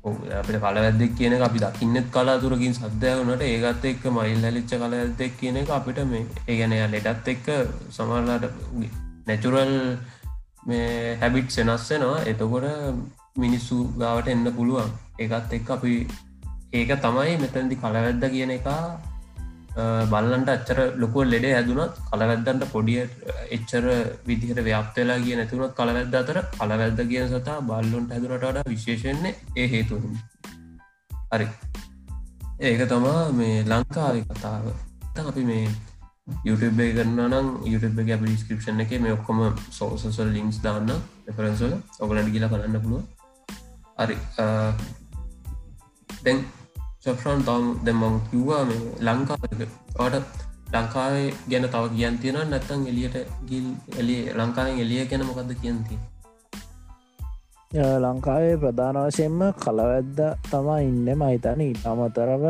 අපට 0.03 0.55
කලවැද්දෙක් 0.55 1.11
කියන 1.17 1.33
අපි 1.39 1.59
දකින්නත් 1.59 2.07
කලාතුරකින් 2.11 2.73
සද්‍යය 2.73 3.13
වනට 3.19 3.43
ඒගත් 3.43 3.85
එක්ක 3.85 4.03
මයිල් 4.09 4.41
හැලිච්ච 4.41 4.73
කලඇද්දෙක් 4.73 5.33
කියන 5.39 5.59
එක 5.61 5.69
අපිට 5.69 5.99
මේ 6.05 6.25
ඒගැනය 6.47 6.79
ලෙඩත් 6.87 7.27
එක්ක 7.27 7.47
සමරලාට 7.89 8.45
නැචුරල් 9.27 9.73
මේ 10.65 11.15
හැබිට් 11.21 11.49
සෙනස්සෙනවා 11.49 12.25
එතකොට 12.25 12.65
මිනිස්සු 13.35 13.77
ගාවට 13.97 14.27
එන්න 14.27 14.45
පුළුවන්. 14.51 14.89
ඒකත් 15.19 15.53
එක් 15.53 15.69
අපි 15.69 15.93
ඒක 16.73 16.91
තමයි 16.97 17.37
මෙතැදි 17.37 17.75
කලවැද්ද 17.75 18.23
කියන 18.33 18.51
එක 18.51 18.67
බල්ලන්ට 20.11 20.49
අච්චර 20.49 20.79
ලොකුව 20.97 21.23
ලෙඩේ 21.23 21.53
හැදුනත් 21.55 21.99
කලවැද්දන්ට 22.09 22.65
පොඩිය 22.71 23.03
එච්චර 23.57 23.85
විදිහට 24.27 24.59
ව්‍යප්තලා 24.67 25.19
කිය 25.23 25.37
නැතුනත් 25.39 25.75
කලවැද්ද 25.77 26.15
අතර 26.15 26.39
කලවැද්ද 26.57 26.99
කියන 27.11 27.29
සතා 27.29 27.59
බල්ලොන්ට 27.61 28.11
හැදුනට 28.11 28.35
වඩා 28.39 28.65
විශේෂෙන්නේ 28.67 29.35
ඒ 29.57 29.67
හේතුන් 29.67 30.19
හරි. 31.31 31.47
ඒක 32.61 32.83
තමා 32.89 33.31
මේ 33.31 33.63
ලංකාව 33.63 34.19
කතාව. 34.29 34.67
අපි 35.23 35.43
මේ 35.43 35.65
YouTube 36.45 36.83
එක 36.83 36.95
කරන්න 36.95 37.21
නම් 37.29 37.47
YouTube 37.65 38.01
එක 38.03 38.11
අප 38.15 38.23
ඩිස්ක්‍රපෂන් 38.25 38.83
එක 38.83 38.91
මේ 38.99 39.15
ඔක්කොම 39.17 39.39
සෝසල් 39.71 40.29
ලින්ක්ස් 40.35 40.59
දාන්න 40.63 40.91
රෙෆරන්ස්වල 41.27 41.73
ඔගලට 41.99 42.31
කියලා 42.33 42.51
කරන්න 42.53 42.81
පුළුව 42.83 43.03
හරි. 43.99 44.17
දැන් 46.09 46.43
සෆ්‍රන් 47.03 47.39
තම් 47.41 47.63
දෙමං 47.85 48.15
කිව්වා 48.25 48.63
මේ 48.65 48.81
ලංකාවට 49.01 49.61
ලංකාවේ 50.73 51.27
ගැන 51.49 51.65
තව 51.65 51.83
කියන් 51.91 52.17
තියෙන 52.17 52.39
නැත්තං 52.49 52.81
එලියට 52.87 53.15
ගිල් 53.47 53.67
එලිය 53.97 54.23
ලංකාවෙන් 54.35 54.79
එලිය 54.79 55.05
ගැන 55.05 55.23
මොකක්ද 55.25 55.53
කියන්ති 55.61 55.97
ලංකාවේ 57.71 58.57
ප්‍රධාන 58.57 58.99
වශයෙන්ම 58.99 59.41
කලවැද්ද 59.55 60.19
තමා 60.49 60.77
ඉන්න. 60.81 61.07
මහිතන 61.15 61.61
ඉට 61.61 61.85
අමතරව 61.85 62.45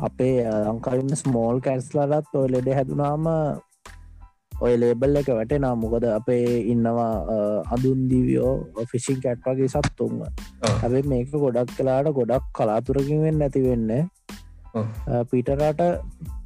අපේ 0.00 0.36
ලංකාන්න 0.66 1.16
ස්මෝල් 1.16 1.60
කැන්ස්ලටත් 1.60 2.34
ඔය 2.34 2.46
ලෙඩ 2.48 2.68
හැදුනාම 2.74 3.26
ඔය 4.60 4.72
ලේබල් 4.76 5.16
එක 5.16 5.28
වැටෙනා 5.30 5.74
මොකද 5.74 6.04
අපේ 6.10 6.44
ඉන්නවා 6.72 7.12
අඳුන් 7.74 8.00
දිවියෝ 8.10 8.84
ෆිසින් 8.90 9.20
කැට් 9.24 9.46
වගේ 9.46 9.68
සත්තුන්ම 9.68 10.18
ඇැබේ 10.22 11.04
මේක 11.04 11.32
ගොඩක් 11.34 11.72
කලාට 11.76 12.10
ගොඩක් 12.12 12.50
කලාතුරකින්ෙන් 12.56 13.38
නැති 13.38 13.62
වෙන්න. 13.66 13.90
පිටරට 15.30 15.80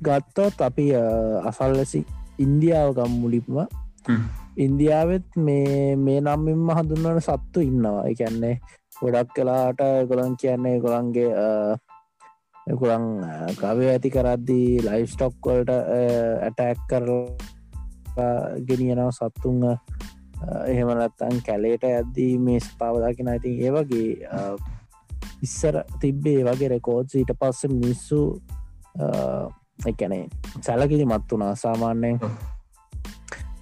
ගත්තොත් 0.00 0.60
අපි 0.60 0.86
අසල්ලසි 1.50 2.00
ඉන්දියාව 2.38 2.94
ගම් 2.96 3.12
මුලිපම 3.22 3.58
ඉන්දියාවත් 4.56 5.28
මේ 5.38 5.96
මේ 5.98 6.20
නම්මින්ම 6.20 6.70
හඳුන්වන 6.70 7.20
සත්තු 7.20 7.60
ඉන්නවා. 7.62 8.06
එකන්නේ 8.06 8.54
ගොඩක් 9.00 9.34
කලාට 9.36 9.82
ගොලන් 10.08 10.36
කියන්නේ 10.36 10.76
ගොළන්ගේ 10.80 11.30
එකුළන් 12.66 13.06
කවය 13.58 13.88
ඇති 13.88 14.10
කරද්දී 14.10 14.68
ලයිස්ටොක්වලට 14.86 15.70
ඇටැක් 15.70 16.78
කර 16.88 17.08
ගෙනියනව 18.68 19.10
සත්තුන් 19.18 19.60
එහෙමනත්තන් 20.68 21.42
කැලේට 21.46 21.84
ඇද්දී 21.90 22.32
මේ 22.38 22.60
ස්පාවදාකින 22.60 23.28
ඇතින් 23.32 23.60
ඒවගේ 23.66 24.08
ඉස්සර 25.42 25.76
තිබ්බේ 26.00 26.44
වගේ 26.48 26.68
රෙකෝඩ් 26.74 27.16
ඊට 27.20 27.32
පස්ස 27.40 27.70
මිනිස්සු 27.72 28.20
එකැනේ 29.86 30.28
සැලකිලි 30.60 31.06
මත් 31.06 31.32
වුණා 31.32 31.54
සාමාන්‍යයෙන්. 31.54 32.20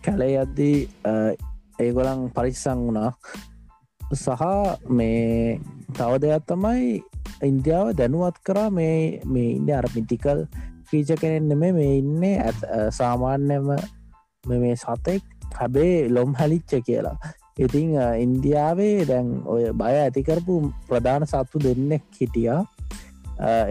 කැලේ 0.04 0.34
අද්දී 0.40 0.76
ඒගොලන් 1.78 2.28
පරිස්සං 2.36 2.84
වුණා. 2.86 3.10
සහ 4.14 4.42
මේ 4.88 5.60
තව 5.96 6.20
දෙයක් 6.22 6.44
තමයි 6.50 7.00
ඉන්දියාව 7.48 7.88
දැනුවත් 7.98 8.38
කරා 8.46 8.70
මේ 8.70 9.20
මේ 9.24 9.48
ඉන්න 9.56 9.70
අර 9.78 9.86
මිටිකල් 9.94 10.44
පීච 10.90 11.10
කෙනෙන්න 11.20 11.58
මේ 11.58 11.90
ඉන්නේ 11.98 12.36
ඇත් 12.46 12.60
සාමාන්‍යම 12.98 13.68
මේ 14.44 14.74
සතෙක් 14.76 15.22
හැබේ 15.58 16.08
ලොම් 16.10 16.34
හැලිච්ච 16.34 16.72
කියලා. 16.86 17.16
ඉතිං 17.64 17.94
ඉන්දියාවේ 18.24 19.06
දැන් 19.10 19.28
ඔය 19.46 19.64
බය 19.80 19.94
ඇතිකරපු 20.02 20.54
ප්‍රධාන 20.88 21.26
සත්තු 21.26 21.62
දෙන්නෙක් 21.66 22.04
හිටියා. 22.18 22.60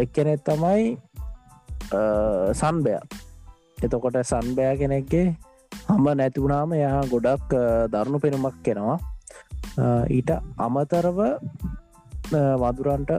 එක්කනෙත් 0.03 0.43
තමයි 0.47 0.97
සන්බය. 2.61 2.95
එතකොට 3.83 4.17
සන්බෑ 4.31 4.77
කෙනෙක්ගේ 4.81 5.27
හම 5.89 6.05
නැතිවුණාම 6.19 6.71
යා 6.79 7.01
ගොඩක් 7.13 7.51
දරුණු 7.93 8.19
පෙනුමක් 8.23 8.57
කෙනවා. 8.65 8.97
ඊට 10.17 10.31
අමතරව 10.65 11.19
වදුරන්ට 12.63 13.11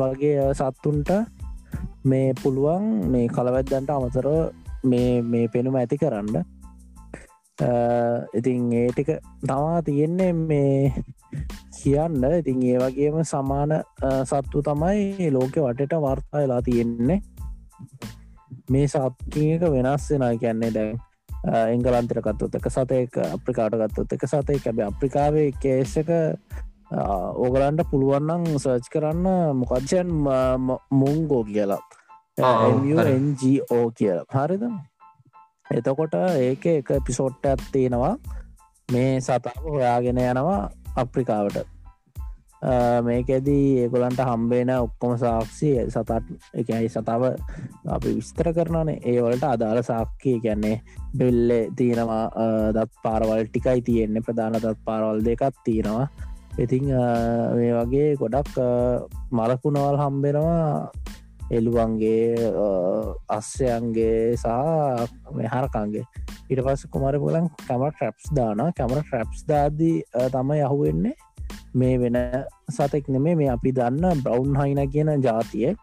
වගේ 0.00 0.50
සත්තුන්ට 0.60 1.10
මේ 2.04 2.34
පුළුවන් 2.42 2.84
මේ 3.12 3.32
කලවැද්දන්ට 3.36 3.90
අමතර 3.96 4.28
මේ 4.84 5.46
පෙනුම 5.54 5.78
ඇති 5.80 5.96
කරන්න. 6.02 6.44
ඉතින් 8.34 8.72
ඒටික 8.74 9.10
තමා 9.42 9.82
තියෙන්නේ 9.82 10.32
මේ 10.32 10.92
කියන්න 11.74 12.24
ඉතින් 12.32 12.62
ඒ 12.64 12.78
වගේම 12.78 13.20
සමාන 13.24 13.76
සත්තු 14.24 14.62
තමයි 14.62 15.30
ලෝකෙ 15.30 15.60
වටට 15.60 16.00
වර්තා 16.00 16.42
වෙලා 16.42 16.62
තියෙන්නේ 16.62 17.20
මේ 18.70 18.88
සත්තික 18.88 19.62
වෙනස් 19.68 20.10
වෙන 20.10 20.38
කියන්නේ 20.38 20.74
දැන් 20.74 20.98
එංගලන්තර 21.44 22.20
කත්තුත් 22.22 22.54
එක 22.54 22.68
සතයක 22.70 23.16
අප්‍රිකාට 23.26 23.78
ගත්තුත් 23.80 24.12
එක 24.14 24.26
සතය 24.26 24.58
කැබ 24.64 24.84
අප්‍රිකාවේ 24.86 25.48
කේෂක 25.62 26.12
ඕගලන්ට 26.92 27.88
පුළුවන්නන් 27.90 28.46
සර්ච් 28.58 28.92
කරන්න 28.92 29.56
මොකක්ෂයන් 29.56 30.12
මුංගෝ 30.92 31.42
කියලා 31.44 31.82
NGO 33.18 33.80
කියලා 33.98 34.44
හරිද 34.44 34.64
එතකොට 35.78 36.14
ඒක 36.38 36.64
එක 36.72 36.88
පිසෝට්ට 37.06 37.46
ඇත්තියෙනවා 37.46 38.14
මේ 38.88 39.20
සතාව 39.20 39.62
හොයාගෙන 39.66 40.18
යනවා 40.24 40.60
අප්‍රිකාවට. 40.96 41.68
මේකෙදී 43.06 43.68
ඒගොලන්ට 43.82 44.20
හම්බේන 44.22 44.70
ඔක්කොම 44.74 45.14
සාක්ෂි 45.18 45.70
සතත් 45.84 46.10
එකයි 46.60 46.88
සතාව 46.88 47.22
අපි 47.94 48.10
විස්තර 48.18 48.52
කරනනේ 48.56 49.00
ඒවලට 49.12 49.46
අදාළ 49.48 49.80
සාක්කය 49.82 50.34
කියන්නේ 50.44 50.76
බෙල්ල 51.18 51.50
තියෙනවා 51.76 52.26
දත් 52.76 52.92
පාරවල් 53.04 53.42
ටිකයි 53.46 53.80
තියෙන්නේ. 53.88 54.22
ප්‍රධාන 54.26 54.60
දත් 54.60 54.78
පාරවල් 54.84 55.24
දෙකත් 55.24 55.56
තියෙනවා. 55.64 56.06
ඉතිං 56.58 56.86
මේ 57.56 57.72
වගේ 57.74 58.08
ගොඩක් 58.20 58.54
මලකුණවල් 59.32 59.98
හම්බෙනවා 60.02 60.90
එළුවන්ගේ 61.52 62.52
අස්සයන්ගේ 63.28 64.36
සහ 64.36 64.48
මෙහරකන්ගේ 65.36 66.04
ඉට 66.50 66.60
පස්ස 66.64 66.88
කුමර 66.94 67.18
පුලන් 67.24 67.50
කැම 67.66 67.84
ට්‍රප්ස් 67.88 68.32
දාන 68.38 68.62
කැමර 68.78 69.02
ට්‍රප්ස් 69.02 69.44
දාදී 69.50 69.96
තම 70.34 70.52
යහුවෙන්නේ 70.58 71.14
මේ 71.74 71.98
වෙන 71.98 72.18
සතෙක් 72.70 73.08
නෙමේ 73.08 73.34
මේ 73.34 73.50
අපි 73.50 73.72
දන්න 73.72 74.22
බ්‍රවන්් 74.24 74.56
හයින 74.60 74.80
කියන 74.90 75.10
ජාතිය. 75.26 75.74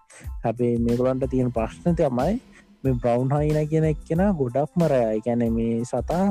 හැබේ 0.44 0.74
මේගොලන්ට 0.80 1.30
තියෙන 1.30 1.52
ප්‍රශ්න 1.52 1.96
තමයි 2.00 2.36
මේ 2.84 2.98
බ්‍රවන්් 3.04 3.32
හයින 3.36 3.70
කියන 3.70 3.88
එක්කෙන 3.92 4.22
ගොඩක්ම 4.42 4.86
රෑයි 4.94 5.24
ගැන 5.26 5.46
මේ 5.54 5.86
සතා 5.86 6.26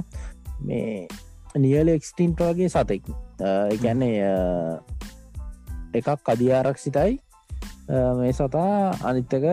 මේ 0.61 1.09
නියල 1.57 1.88
එක්ස්ටින්ට 1.88 2.40
වගේ 2.40 2.68
සතෙක්. 2.68 3.09
ගැන්නේ 3.83 4.18
එකක් 5.94 6.31
අධිආරක්ෂිතයි. 6.35 7.18
මේ 7.88 8.33
සතා 8.33 8.92
අනිත්තක 9.05 9.44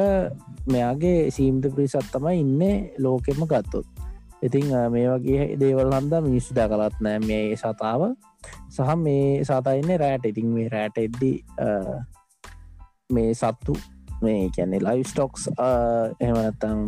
මෙයාගේ 0.67 1.31
සීම්ත 1.31 1.65
පිරිසත් 1.75 2.11
තමයි 2.11 2.39
ඉන්න 2.43 2.61
ලෝකෙම 2.99 3.47
ගත්තොත්. 3.47 3.87
ඉතිං 4.41 4.67
මේ 4.91 5.07
වගේ 5.09 5.55
දේවල් 5.59 5.93
හන්ද 5.95 6.13
මිනිස්සු 6.27 6.55
දැකලත් 6.55 6.99
නෑ 7.01 7.19
මේ 7.19 7.55
සතාව. 7.55 8.01
සහ 8.69 8.95
මේ 8.97 9.43
සතයින්න 9.43 9.99
රෑට. 9.99 10.25
ඉතින් 10.25 10.47
මේ 10.55 10.69
රෑට 10.69 10.97
එද්දි 10.97 11.31
මේ 13.09 13.33
සත්තු 13.33 13.73
මේ 14.21 14.49
කැනෙ 14.55 14.79
ලයිස්ටොක්ස් 14.81 15.49
එහමනත්තං 16.19 16.81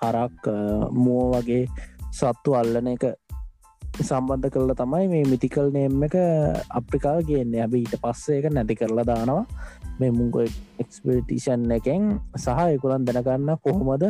හරක් 0.00 0.48
මුව 0.92 1.36
වගේ 1.36 1.64
සත්තු 2.12 2.56
අල්ලන 2.60 2.88
එක 2.94 3.04
සම්බන්ධ 4.00 4.48
කරලා 4.48 4.76
තමයි 4.76 5.08
මේ 5.08 5.24
මිතිකල් 5.24 5.68
නේම් 5.70 6.02
එක 6.04 6.16
අප්‍රිකා 6.70 7.20
ගන්න. 7.20 7.54
ඇබ 7.56 7.74
ඊට 7.74 7.94
පස්සේ 8.00 8.38
එක 8.40 8.48
නැති 8.50 8.74
කරලා 8.74 9.04
දානවා. 9.04 9.44
මේ 10.00 10.10
මුංග 10.10 10.32
එක්ස්පිටිෂන් 10.78 11.70
එකෙන් 11.70 12.02
සහ 12.36 12.60
එකුලන් 12.76 13.04
දැනගන්න 13.04 13.56
කොහොමද 13.60 14.04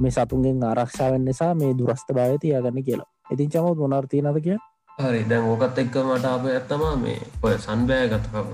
මේ 0.00 0.10
සතුන්ගෙන් 0.10 0.62
ආරක්ෂාවෙන් 0.62 1.24
නිසා 1.24 1.52
මේ 1.54 1.72
දුරස්ථ 1.74 2.12
භාය 2.14 2.38
තියාගන්න 2.38 2.84
කියලා. 2.84 3.08
ඉතින් 3.30 3.50
චමුත් 3.50 3.78
මොනර්තිය 3.78 4.22
නද 4.22 4.38
කිය 4.40 4.58
හරි. 4.98 5.20
දැන් 5.30 5.44
ඕකත් 5.44 5.78
එක්ක 5.78 5.98
මට 6.04 6.24
අප 6.26 6.46
ඇත්තමා 6.46 6.94
මේ 6.96 7.18
ඔය 7.42 7.54
සන්බෑ 7.58 8.06
ගතකම 8.12 8.48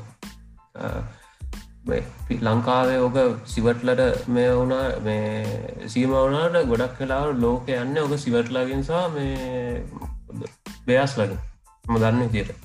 ලංකාවේ 2.41 2.99
ඕක 3.01 3.17
සිවට්ලට 3.45 4.27
මේ 4.29 4.51
වුණා 4.57 4.87
මේ 5.05 5.29
සීමවුණට 5.87 6.69
ගොඩක් 6.71 6.97
කලාව 6.99 7.37
ලෝක 7.39 7.69
යන්න 7.69 7.99
ඕක 7.99 8.17
සිවට්ලාගෙනසා 8.19 9.05
මේ 9.11 9.35
බයස් 10.87 11.19
ලගින් 11.19 11.41
ම 11.85 11.99
දන්න 12.03 12.31
තියට 12.35 12.65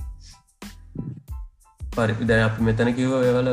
පරි 1.96 2.26
දැ 2.30 2.42
අපි 2.48 2.66
මෙතන 2.68 2.90
කිව 2.98 3.14
ඒවල 3.20 3.50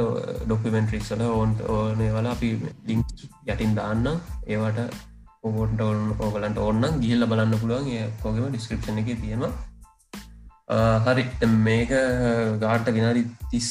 ඩොක්කමෙන්ට්‍රික්සල 0.47 1.23
ඕන්ට 1.29 1.61
ඕනේ 1.75 2.11
වල 2.17 2.29
අපි 2.33 2.49
ලිින්ක් 2.89 3.07
යටින් 3.47 3.73
දාන්න. 3.79 4.07
ඒවට 4.47 4.79
ඔබෝට 5.47 5.81
ඔවන් 5.87 6.03
ඕගලන්ට 6.25 6.61
ඔන්න 6.69 6.85
ගිල්ල 7.05 7.27
බලන්න 7.31 7.59
පුළුවන්. 7.63 7.89
ඒ 7.97 8.05
කෝගම 8.23 8.47
ඩිස්ක්‍රපෂන 8.51 9.01
එක 9.03 9.11
තියෙනවා. 9.23 9.53
හරි. 11.07 11.25
මේක 11.67 11.93
ගාට 12.63 12.93
ගෙනරි 12.97 13.25
තිස් 13.51 13.71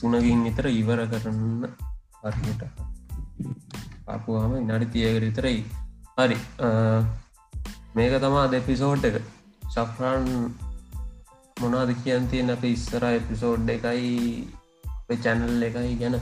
තුනකින් 0.00 0.44
විතර 0.46 0.68
ඉවර 0.72 1.04
කරන්න 1.12 1.68
හරිට 2.24 2.64
අපපුවාම 4.06 4.56
ඉනඩි 4.62 4.92
තියකට 4.94 5.24
විතරයි. 5.26 5.60
හරි. 6.18 6.38
මේක 7.96 8.20
තමා 8.26 8.50
දෙපිසෝට් 8.54 9.10
එක. 9.10 9.16
සෆ්‍රන් 9.74 10.26
මොනාද 11.56 11.90
කියන් 12.02 12.26
තියෙන 12.30 12.52
අප 12.52 12.64
ඉස්සර 12.66 13.04
එපිසෝඩ් 13.06 13.70
එකයි 13.74 14.10
චැනල් 15.24 15.64
එකයි 15.68 15.94
ගැන. 16.02 16.16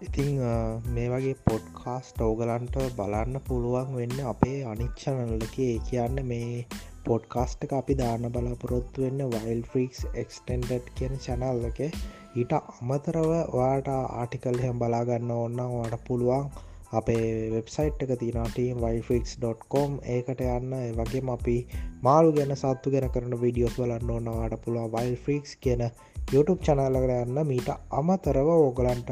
ඉතිං 0.00 0.30
මේ 0.94 1.08
වගේ 1.12 1.34
පොඩ්කාස්ට 1.48 2.24
ඕගලන්ට 2.26 2.78
බලන්න 2.98 3.36
පුළුවන් 3.48 3.92
වෙන්න 3.98 4.24
අපේ 4.32 4.56
අනිච්චනල්ලක 4.72 5.58
කියන්න 5.88 6.18
මේ 6.30 6.66
පොඩ්කාස්ට 7.06 7.66
එක 7.66 7.74
අපි 7.80 8.00
දාන්න 8.00 8.26
බලාපොරොත්තු 8.34 9.04
වෙන්න 9.04 9.24
වයිල් 9.34 9.62
ෆ්‍රික්ස් 9.72 10.00
එක්ස්ටෙන්ඩඩ් 10.22 10.92
කියන 10.96 11.16
චැනල් 11.26 11.66
එක. 11.70 11.80
ඊට 12.34 12.54
අමතරව 12.60 13.32
වාට 13.56 13.90
ආටිකල් 13.94 14.62
හෙම් 14.64 14.80
බලාගන්න 14.82 15.34
ඔන්න 15.36 15.60
වාට 15.74 16.04
පුළුවන් 16.08 16.48
අපේ 17.00 17.50
වෙබ්සයිට් 17.52 18.02
එක 18.04 18.12
තිනටීම් 18.20 18.80
වයිෆික්ස්.කොම් 18.84 19.94
ඒකට 20.14 20.40
යන්න 20.46 20.74
වගේම 20.98 21.30
අපි 21.34 21.56
මාළු 22.06 22.32
ගැන 22.38 22.54
සත්තු 22.56 22.92
ගැන 22.94 23.08
කරන 23.14 23.36
විඩියෝස් 23.44 23.78
බලන්න 23.78 24.12
ඕන්නවාට 24.16 24.56
පුළුව 24.64 24.94
වයිල් 24.96 25.16
ෆික්ස් 25.26 25.56
කියන 25.62 25.84
YouTube 26.32 26.60
චනල්ලකට 26.66 27.14
යන්න. 27.16 27.40
මීට 27.50 27.70
අමතරව 28.00 28.50
ඕගලන්ට 28.54 29.10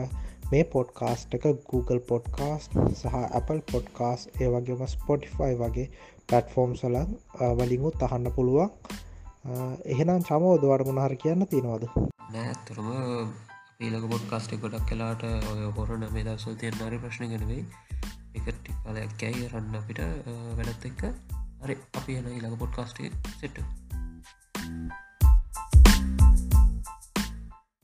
මේ 0.53 0.64
පොඩ්කාස්ට් 0.73 1.37
එක 1.37 1.47
Google 1.71 2.01
පොඩ්කාස්ට් 2.09 2.75
සහ 2.95 3.14
Apple 3.38 3.62
පොඩ්කාස් 3.73 4.27
ඒ 4.40 4.51
වගේම 4.55 4.83
ස්පොටිෆයි 4.95 5.55
වගේ 5.61 5.87
පටෆෝම් 6.27 6.75
සල 6.77 6.99
වලින්ගුත් 7.61 8.05
අහන්න 8.09 8.33
පුළුවන්. 8.37 8.75
එහෙනම් 9.87 10.27
චමෝදවට 10.29 10.87
මුණහර 10.88 11.16
කියන්න 11.23 11.47
තියෙනවාද? 11.47 11.88
නෑතරම 12.35 12.92
ඊලක 13.83 14.05
පොඩ්කාස්ටි 14.09 14.59
ගොඩක් 14.59 14.87
කලාට 14.88 15.23
ඔය 15.25 15.62
හොරන 15.79 16.05
මේ 16.14 16.25
දසල් 16.25 16.57
තියෙන් 16.57 16.79
නරි 16.81 16.99
ප්‍රශ්න 16.99 17.33
ගෙනවෙයි 17.33 17.64
එකට 18.35 18.73
කාලයක් 18.85 19.14
කැයි 19.18 19.49
රන්න 19.49 19.79
අපිට 19.79 20.01
වැඩත් 20.57 20.87
එක්ක. 20.87 21.03
හරි 21.62 21.79
අපි 21.95 22.18
එන 22.18 22.29
ඊළඟ 22.29 22.59
පොඩ්කාස්ටේ 22.59 23.11
සෙට්ට 23.38 23.59